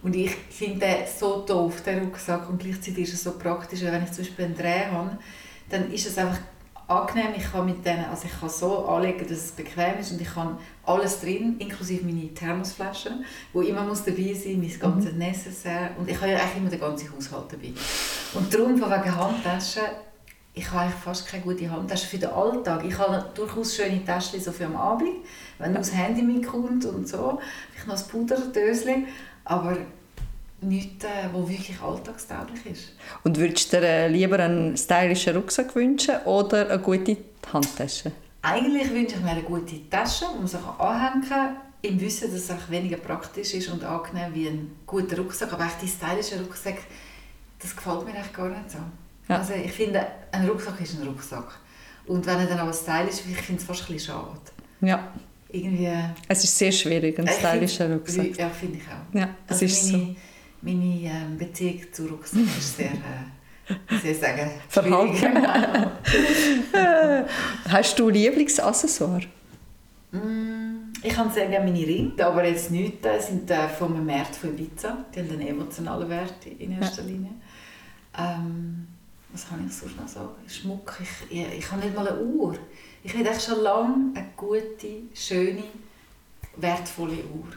Und 0.03 0.15
ich 0.15 0.31
finde 0.51 0.81
den 0.81 0.97
so 1.19 1.45
doof, 1.47 1.83
den 1.83 2.01
Rucksack, 2.05 2.49
und 2.51 2.59
gleichzeitig 2.59 3.05
ist 3.05 3.15
es 3.15 3.23
so 3.23 3.33
praktisch, 3.33 3.81
wenn 3.81 4.05
ich 4.05 4.13
zum 4.13 4.25
Beispiel 4.25 4.45
einen 4.45 4.57
Dreh 4.57 4.85
habe, 4.87 5.19
dann 5.71 5.91
ist 5.91 6.07
es 6.07 6.19
einfach 6.19 6.39
angenehm. 6.91 7.33
Ich 7.37 7.51
kann 7.51 7.67
mit 7.67 7.85
denen, 7.85 8.05
also 8.07 8.27
ich 8.27 8.41
kann 8.41 8.49
so 8.49 8.87
anlegen, 8.87 9.27
dass 9.27 9.39
es 9.39 9.53
bequem 9.53 9.99
ist 10.01 10.13
und 10.13 10.21
ich 10.21 10.33
kann 10.33 10.59
alles 10.85 11.21
drin, 11.21 11.57
inklusive 11.59 12.05
meine 12.05 12.35
Thermosflaschen, 12.35 13.25
wo 13.53 13.63
immer 13.63 13.85
muss 13.85 14.05
dabei 14.05 14.35
sein, 14.35 14.61
mein 14.61 14.79
ganzes 14.79 15.13
mhm. 15.13 15.19
Necessaire 15.19 15.91
und 15.99 16.09
ich 16.09 16.17
habe 16.21 16.33
ja 16.33 16.39
eigentlich 16.39 16.57
immer 16.57 16.71
den 16.71 16.81
ganzen 16.81 17.13
Haushalt 17.15 17.53
dabei. 17.53 17.73
Und 18.35 18.53
darum 18.53 18.77
von 18.77 18.91
wegen 18.91 19.17
Handtaschen, 19.17 19.83
ich 20.53 20.69
habe 20.71 20.81
eigentlich 20.81 21.01
fast 21.01 21.29
keine 21.29 21.45
gute 21.45 21.71
Handtasche 21.71 22.07
für 22.07 22.19
den 22.19 22.31
Alltag. 22.31 22.85
Ich 22.85 22.99
habe 22.99 23.25
durchaus 23.35 23.77
schöne 23.77 24.05
Taschen 24.05 24.41
so 24.41 24.51
für 24.51 24.67
am 24.67 24.77
Abend, 24.77 25.25
wenn 25.59 25.73
das 25.73 25.95
Handy 25.95 26.23
mitkommt 26.23 26.85
und 26.85 27.09
so, 27.09 27.39
ich 27.77 27.87
noch 27.87 27.97
ein 27.97 28.09
Puderdöschen, 28.09 29.07
aber 29.45 29.77
nichts, 30.63 31.05
äh, 31.05 31.29
was 31.33 31.49
wirklich 31.49 31.81
alltagstauglich 31.81 32.67
ist. 32.67 32.93
Und 33.25 33.37
würdest 33.39 33.73
du 33.73 33.81
dir 33.81 33.87
äh, 33.87 34.09
lieber 34.09 34.39
einen 34.39 34.77
stylischen 34.77 35.37
Rucksack 35.37 35.75
wünschen 35.75 36.17
oder 36.25 36.69
eine 36.71 36.79
gute 36.79 37.17
Handtasche? 37.53 38.13
Eigentlich 38.43 38.91
wünsche 38.91 39.17
ich 39.17 39.23
mir 39.23 39.31
eine 39.31 39.43
gute 39.43 39.89
Tasche, 39.91 40.27
die 40.35 40.39
man 40.39 40.47
sich 40.47 40.61
anhängen 40.79 41.29
kann, 41.29 41.57
im 41.83 42.01
Wissen, 42.01 42.31
dass 42.31 42.43
es 42.43 42.51
auch 42.51 42.71
weniger 42.71 42.97
praktisch 42.97 43.55
ist 43.55 43.69
und 43.69 43.85
angenehm 43.85 44.35
wie 44.35 44.49
ein 44.49 44.71
guter 44.87 45.17
Rucksack. 45.19 45.53
Aber 45.53 45.65
echt 45.65 45.83
die 45.83 45.89
stylischen 45.89 46.41
Rucksack, 46.41 46.79
das 47.59 47.75
gefällt 47.75 48.05
mir 48.05 48.15
echt 48.19 48.35
gar 48.35 48.49
nicht 48.49 48.71
so. 48.71 48.79
Ja. 49.29 49.39
Also 49.39 49.55
ich 49.55 49.73
finde, 49.73 50.07
ein 50.33 50.49
Rucksack 50.49 50.81
ist 50.81 51.01
ein 51.01 51.07
Rucksack. 51.07 51.59
Und 52.07 52.27
wenn 52.27 52.39
er 52.39 52.47
dann 52.47 52.59
aber 52.59 52.73
stylisch 52.73 53.21
ist, 53.21 53.27
ich 53.31 53.37
finde 53.37 53.61
es 53.61 53.67
fast 53.67 53.83
ein 53.83 53.95
bisschen 53.95 54.15
schade. 54.15 54.41
Ja. 54.81 55.13
Irgendwie, 55.53 55.91
es 56.29 56.45
ist 56.45 56.57
sehr 56.57 56.73
schwierig, 56.73 57.19
ein 57.19 57.29
stylischer 57.29 57.93
Rucksack. 57.93 58.37
Ja, 58.37 58.49
finde 58.49 58.79
ich 58.79 58.85
auch. 58.85 59.19
Ja, 59.19 59.31
es 59.47 59.53
also 59.53 59.65
ist 59.65 59.93
meine, 59.93 60.05
so 60.05 60.17
meine 60.63 60.85
ähm, 60.85 61.39
Beziehung 61.39 61.81
zu 61.93 62.07
Rucksack 62.07 62.43
ist 62.59 62.77
sehr, 62.77 62.93
äh, 62.93 64.11
ich 64.11 64.19
sagen, 64.19 64.51
verhalten. 64.69 65.47
Hast 67.69 67.99
du 67.99 68.09
Lieblingsaccessoire? 68.09 69.27
Mm, 70.13 70.93
ich 71.03 71.17
habe 71.17 71.31
sehr 71.31 71.47
gerne 71.47 71.71
meine 71.71 71.87
Ringe, 71.87 72.25
aber 72.25 72.45
jetzt 72.47 72.71
nicht, 72.71 73.05
äh, 73.07 73.21
sind 73.21 73.51
äh, 73.51 73.69
vom 73.69 74.05
Markt 74.05 74.37
von 74.37 74.51
Ibiza. 74.51 75.05
Die 75.15 75.21
haben 75.21 75.31
einen 75.31 75.47
emotionalen 75.47 76.09
Wert 76.09 76.47
in 76.59 76.81
erster 76.81 77.03
Linie. 77.03 77.31
Ähm, 78.19 78.89
was 79.33 79.49
kann 79.49 79.65
ich 79.67 79.73
sonst 79.73 79.97
noch 79.97 80.09
sagen? 80.09 80.31
Schmuck. 80.49 80.99
Ich, 81.01 81.39
ich, 81.39 81.59
ich 81.59 81.71
habe 81.71 81.83
nicht 81.83 81.95
mal 81.95 82.09
eine 82.09 82.21
Uhr. 82.21 82.57
Ich 83.05 83.17
will 83.17 83.27
schon 83.41 83.63
lange 83.63 84.13
eine 84.15 84.27
gute, 84.37 85.05
schöne, 85.15 85.63
wertvolle 86.57 87.25
Uhr. 87.25 87.49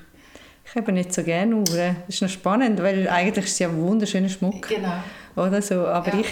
Ich 0.66 0.76
habe 0.76 0.92
nicht 0.92 1.14
so 1.14 1.24
gerne 1.24 1.56
Uhren. 1.56 1.98
Das 2.08 2.16
ist 2.16 2.22
noch 2.22 2.30
spannend, 2.30 2.82
weil 2.82 3.08
eigentlich 3.08 3.46
ist 3.46 3.54
es 3.54 3.60
ja 3.60 3.70
ein 3.70 3.82
wunderschöner 3.82 4.30
Schmuck. 4.30 4.68
Genau. 4.68 5.04
Oder 5.36 5.62
so. 5.62 5.86
Aber 5.86 6.14
ja. 6.14 6.22
ich 6.22 6.28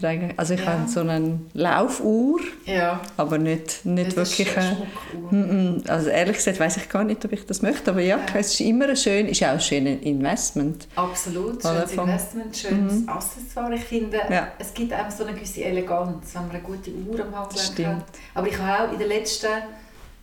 trage, 0.00 0.34
also 0.36 0.54
ich 0.54 0.60
ja. 0.60 0.66
habe 0.66 0.88
so 0.88 1.00
eine 1.00 1.40
Laufuhr, 1.54 2.40
ja. 2.64 3.00
aber 3.16 3.38
nicht, 3.38 3.84
nicht 3.84 4.16
das 4.16 4.38
wirklich 4.38 4.56
eine, 4.56 5.82
Also 5.88 6.10
ehrlich 6.10 6.36
gesagt 6.36 6.60
weiß 6.60 6.76
ich 6.76 6.88
gar 6.88 7.04
nicht, 7.04 7.24
ob 7.24 7.32
ich 7.32 7.44
das 7.46 7.62
möchte, 7.62 7.90
aber 7.90 8.00
ja, 8.00 8.18
ja. 8.18 8.24
es 8.34 8.52
ist 8.52 8.60
immer 8.60 8.88
ein 8.88 8.96
schön, 8.96 9.26
ist 9.28 9.42
auch 9.42 9.48
ein 9.48 9.60
schönes 9.60 10.02
Investment. 10.02 10.86
Absolut, 10.96 11.62
schönes 11.62 11.92
Investment, 11.92 12.56
schönes 12.56 12.92
mhm. 12.94 13.08
Accessoire. 13.08 13.74
Ich 13.74 13.84
finde, 13.84 14.20
es 14.58 14.74
gibt 14.74 14.92
einfach 14.92 15.10
so 15.10 15.24
eine 15.24 15.34
gewisse 15.34 15.64
Eleganz, 15.64 16.34
wenn 16.34 16.42
man 16.42 16.50
eine 16.50 16.60
gute 16.60 16.90
Uhr 16.90 17.20
am 17.20 17.34
Handgelenk 17.34 17.96
hat. 17.96 18.04
Aber 18.34 18.46
ich 18.46 18.58
habe 18.58 18.88
auch 18.88 18.92
in 18.92 18.98
den 18.98 19.08
letzten 19.08 19.48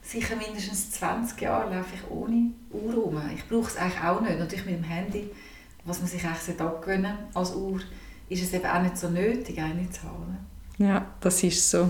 sicher 0.03 0.35
mindestens 0.35 0.91
20 0.91 1.41
Jahre 1.41 1.75
laufe 1.75 1.95
ich 1.95 2.11
ohne 2.11 2.51
Uhr 2.71 2.93
rum. 2.93 3.21
Ich 3.33 3.47
brauche 3.47 3.69
es 3.69 3.77
eigentlich 3.77 4.03
auch 4.03 4.21
nicht. 4.21 4.37
Natürlich 4.37 4.65
mit 4.65 4.75
dem 4.75 4.83
Handy, 4.83 5.29
was 5.85 5.99
man 5.99 6.07
sich 6.07 6.23
eigentlich 6.23 6.59
abgewöhnen 6.59 7.17
als 7.33 7.55
Uhr, 7.55 7.79
ist 8.29 8.43
es 8.43 8.53
eben 8.53 8.65
auch 8.65 8.81
nicht 8.81 8.97
so 8.97 9.09
nötig, 9.09 9.59
eine 9.59 9.89
zu 9.89 10.03
haben. 10.03 10.37
Ja, 10.77 11.05
das 11.21 11.43
ist 11.43 11.69
so. 11.69 11.89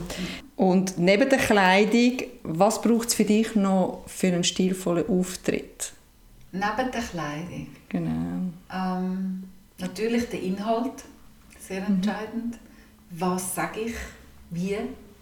Und 0.55 0.97
neben 0.97 1.29
der 1.29 1.39
Kleidung, 1.39 2.27
was 2.43 2.81
braucht 2.81 3.09
es 3.09 3.15
für 3.15 3.23
dich 3.23 3.55
noch 3.55 4.03
für 4.07 4.27
einen 4.27 4.43
stilvollen 4.43 5.07
Auftritt? 5.07 5.93
Neben 6.51 6.91
der 6.91 7.01
Kleidung? 7.01 7.67
Genau. 7.89 8.51
Ähm, 8.71 9.43
natürlich 9.79 10.29
der 10.29 10.41
Inhalt, 10.41 11.03
sehr 11.59 11.81
mhm. 11.81 11.95
entscheidend. 11.95 12.53
Mhm. 12.53 13.19
Was 13.19 13.55
sage 13.55 13.79
ich? 13.81 13.95
Wie 14.49 14.77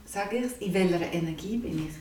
sage 0.05 0.37
ich 0.37 0.45
es? 0.45 0.57
In 0.57 0.73
welcher 0.73 1.13
Energie 1.13 1.57
bin 1.57 1.87
ich? 1.87 1.93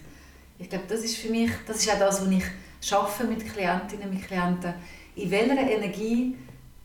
Ich 0.60 0.68
glaube, 0.68 0.84
das 0.86 1.00
ist 1.00 1.16
für 1.16 1.30
mich, 1.30 1.50
das 1.66 1.78
ist 1.78 1.90
auch 1.90 1.98
das, 1.98 2.20
was 2.20 2.30
ich 2.30 2.44
schaffe 2.82 3.24
mit 3.24 3.50
Klientinnen, 3.50 4.10
mit 4.10 4.26
Klienten. 4.26 4.74
In 5.16 5.30
welcher 5.30 5.58
Energie 5.58 6.36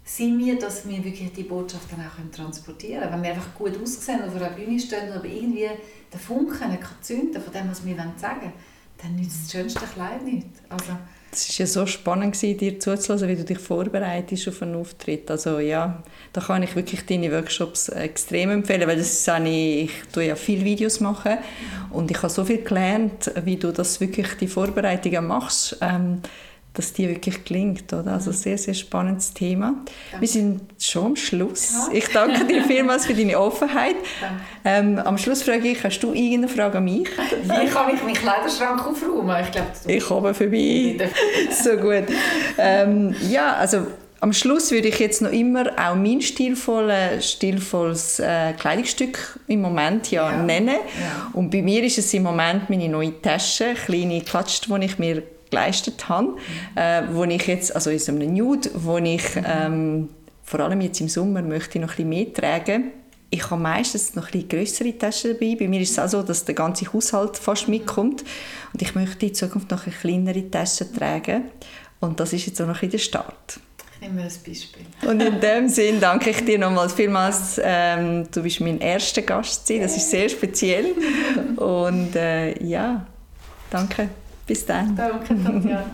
sind 0.03 0.39
wir, 0.39 0.57
dass 0.57 0.87
wir 0.87 1.03
wirklich 1.03 1.33
die 1.33 1.43
Botschaft 1.43 1.91
dann 1.91 2.05
auch 2.05 2.35
transportieren 2.35 3.01
können. 3.01 3.13
Wenn 3.13 3.23
wir 3.23 3.29
einfach 3.31 3.53
gut 3.53 3.77
aussehen 3.81 4.21
und 4.21 4.29
auf 4.29 4.35
einer 4.35 4.51
Bühne 4.51 4.79
stehen, 4.79 5.11
aber 5.11 5.25
irgendwie 5.25 5.69
der 6.11 6.19
Funken 6.19 6.77
zünden 7.01 7.41
von 7.41 7.51
dem, 7.51 7.69
was 7.69 7.85
wir 7.85 7.95
sagen 7.95 8.41
wollen, 8.41 8.53
dann 8.97 9.15
nützt 9.17 9.43
das 9.43 9.51
schönste 9.51 9.85
Kleid 9.85 10.23
nicht. 10.23 10.47
Also, 10.69 10.93
es 11.35 11.49
war 11.49 11.65
ja 11.65 11.67
so 11.67 11.85
spannend, 11.85 12.41
dir 12.41 12.79
zuzuhören, 12.79 13.29
wie 13.29 13.35
du 13.35 13.43
dich 13.43 13.59
vorbereitest 13.59 14.47
auf 14.47 14.61
einen 14.61 14.75
Auftritt. 14.75 15.29
Also 15.29 15.59
ja, 15.59 16.01
da 16.33 16.41
kann 16.41 16.63
ich 16.63 16.75
wirklich 16.75 17.05
deine 17.05 17.31
Workshops 17.31 17.89
extrem 17.89 18.51
empfehlen, 18.51 18.87
weil 18.87 18.97
das 18.97 19.11
ist 19.11 19.29
eine, 19.29 19.49
ich 19.49 19.91
tue 20.11 20.25
ja 20.25 20.35
viele 20.35 20.65
Videos 20.65 20.99
machen 20.99 21.37
und 21.91 22.11
ich 22.11 22.17
habe 22.17 22.29
so 22.29 22.45
viel 22.45 22.63
gelernt, 22.63 23.31
wie 23.43 23.57
du 23.57 23.71
das 23.71 23.99
wirklich 24.01 24.27
die 24.39 24.47
Vorbereitungen 24.47 25.27
machst. 25.27 25.77
Ähm, 25.81 26.21
dass 26.77 26.93
die 26.93 27.09
wirklich 27.09 27.43
gelingt. 27.43 27.91
Oder? 27.93 28.13
Also 28.13 28.31
mhm. 28.31 28.35
sehr, 28.35 28.57
sehr 28.57 28.73
spannendes 28.73 29.33
Thema. 29.33 29.73
Danke. 30.11 30.21
Wir 30.21 30.27
sind 30.27 30.61
schon 30.79 31.05
am 31.05 31.15
Schluss. 31.15 31.73
Ja. 31.73 31.97
Ich 31.97 32.07
danke 32.09 32.45
dir 32.45 32.63
vielmals 32.63 33.05
für 33.05 33.13
deine 33.13 33.39
Offenheit. 33.39 33.95
Ähm, 34.63 34.99
am 34.99 35.17
Schluss 35.17 35.43
frage 35.43 35.67
ich, 35.69 35.83
hast 35.83 35.99
du 35.99 36.13
irgendeine 36.13 36.49
Frage 36.49 36.77
an 36.77 36.83
mich? 36.83 37.07
Wie 37.43 37.67
kann 37.67 37.93
ich 37.93 38.03
meinen 38.03 38.13
Kleiderschrank 38.13 38.85
aufräumen? 38.85 39.35
Ich, 39.43 39.51
glaube, 39.51 39.67
ich 39.87 40.03
komme 40.03 40.33
vorbei. 40.33 41.09
so 41.51 41.71
gut. 41.77 42.05
Ähm, 42.57 43.15
ja, 43.29 43.55
also 43.55 43.87
am 44.25 44.33
Schluss 44.33 44.71
würde 44.71 44.87
ich 44.87 44.97
jetzt 44.97 45.21
noch 45.21 45.31
immer 45.31 45.67
auch 45.77 45.95
mein 45.95 46.19
stilvolles, 46.19 47.31
stilvolles 47.33 48.19
äh, 48.19 48.53
Kleidungsstück 48.53 49.39
im 49.47 49.61
Moment 49.61 50.09
ja, 50.09 50.31
ja. 50.31 50.41
nennen. 50.41 50.77
Ja. 50.77 51.29
Und 51.33 51.51
bei 51.51 51.61
mir 51.61 51.83
ist 51.83 51.97
es 51.97 52.13
im 52.13 52.23
Moment 52.23 52.69
meine 52.69 52.89
neue 52.89 53.21
Tasche, 53.21 53.75
kleine 53.75 54.21
Klatsch, 54.21 54.61
die 54.67 54.85
ich 54.85 54.97
mir 54.97 55.21
geleistet 55.55 56.09
habe, 56.09 56.35
äh, 56.75 57.03
wo 57.11 57.23
ich 57.23 57.47
jetzt, 57.47 57.73
also 57.73 57.89
in 57.89 57.99
so 57.99 58.11
einem 58.11 58.33
Nude, 58.33 58.69
wo 58.73 58.97
ich 58.97 59.23
ähm, 59.35 60.09
vor 60.43 60.59
allem 60.59 60.81
jetzt 60.81 61.01
im 61.01 61.09
Sommer 61.09 61.41
möchte 61.41 61.79
noch 61.79 61.97
ein 61.97 62.07
bisschen 62.07 62.09
mehr 62.09 62.33
tragen. 62.33 62.91
Ich 63.31 63.49
habe 63.49 63.61
meistens 63.61 64.15
noch 64.15 64.31
ein 64.31 64.47
größere 64.47 64.97
Taschen 64.97 65.33
dabei. 65.33 65.55
Bei 65.59 65.67
mir 65.67 65.81
ist 65.81 65.91
es 65.91 65.99
auch 65.99 66.07
so, 66.07 66.21
dass 66.21 66.45
der 66.45 66.55
ganze 66.55 66.91
Haushalt 66.93 67.37
fast 67.37 67.67
mitkommt. 67.67 68.23
Und 68.71 68.81
ich 68.81 68.93
möchte 68.95 69.25
in 69.25 69.33
Zukunft 69.33 69.71
noch 69.71 69.85
eine 69.85 69.95
kleinere 69.95 70.49
Tasche 70.49 70.91
tragen. 70.91 71.45
Und 71.99 72.19
das 72.19 72.33
ist 72.33 72.45
jetzt 72.45 72.61
auch 72.61 72.67
noch 72.67 72.81
ein 72.81 72.89
der 72.89 72.99
Start. 72.99 73.59
Ich 73.95 74.07
nehme 74.07 74.21
ein 74.21 74.27
Beispiel. 74.27 74.85
Und 75.09 75.21
in 75.21 75.39
dem 75.39 75.67
Sinn 75.77 75.99
danke 75.99 76.29
ich 76.29 76.45
dir 76.45 76.59
nochmals 76.59 76.93
vielmals. 76.93 77.59
Ähm, 77.63 78.27
du 78.31 78.43
bist 78.43 78.61
mein 78.61 78.79
erster 78.79 79.23
Gast. 79.23 79.69
Das 79.69 79.97
ist 79.97 80.11
sehr 80.11 80.29
speziell. 80.29 80.93
Und 81.57 82.15
äh, 82.15 82.63
ja, 82.63 83.07
danke. 83.71 84.09
Bis 84.45 84.65
dann. 84.65 84.95
Danke, 84.95 85.35
Tatjana. 85.43 85.85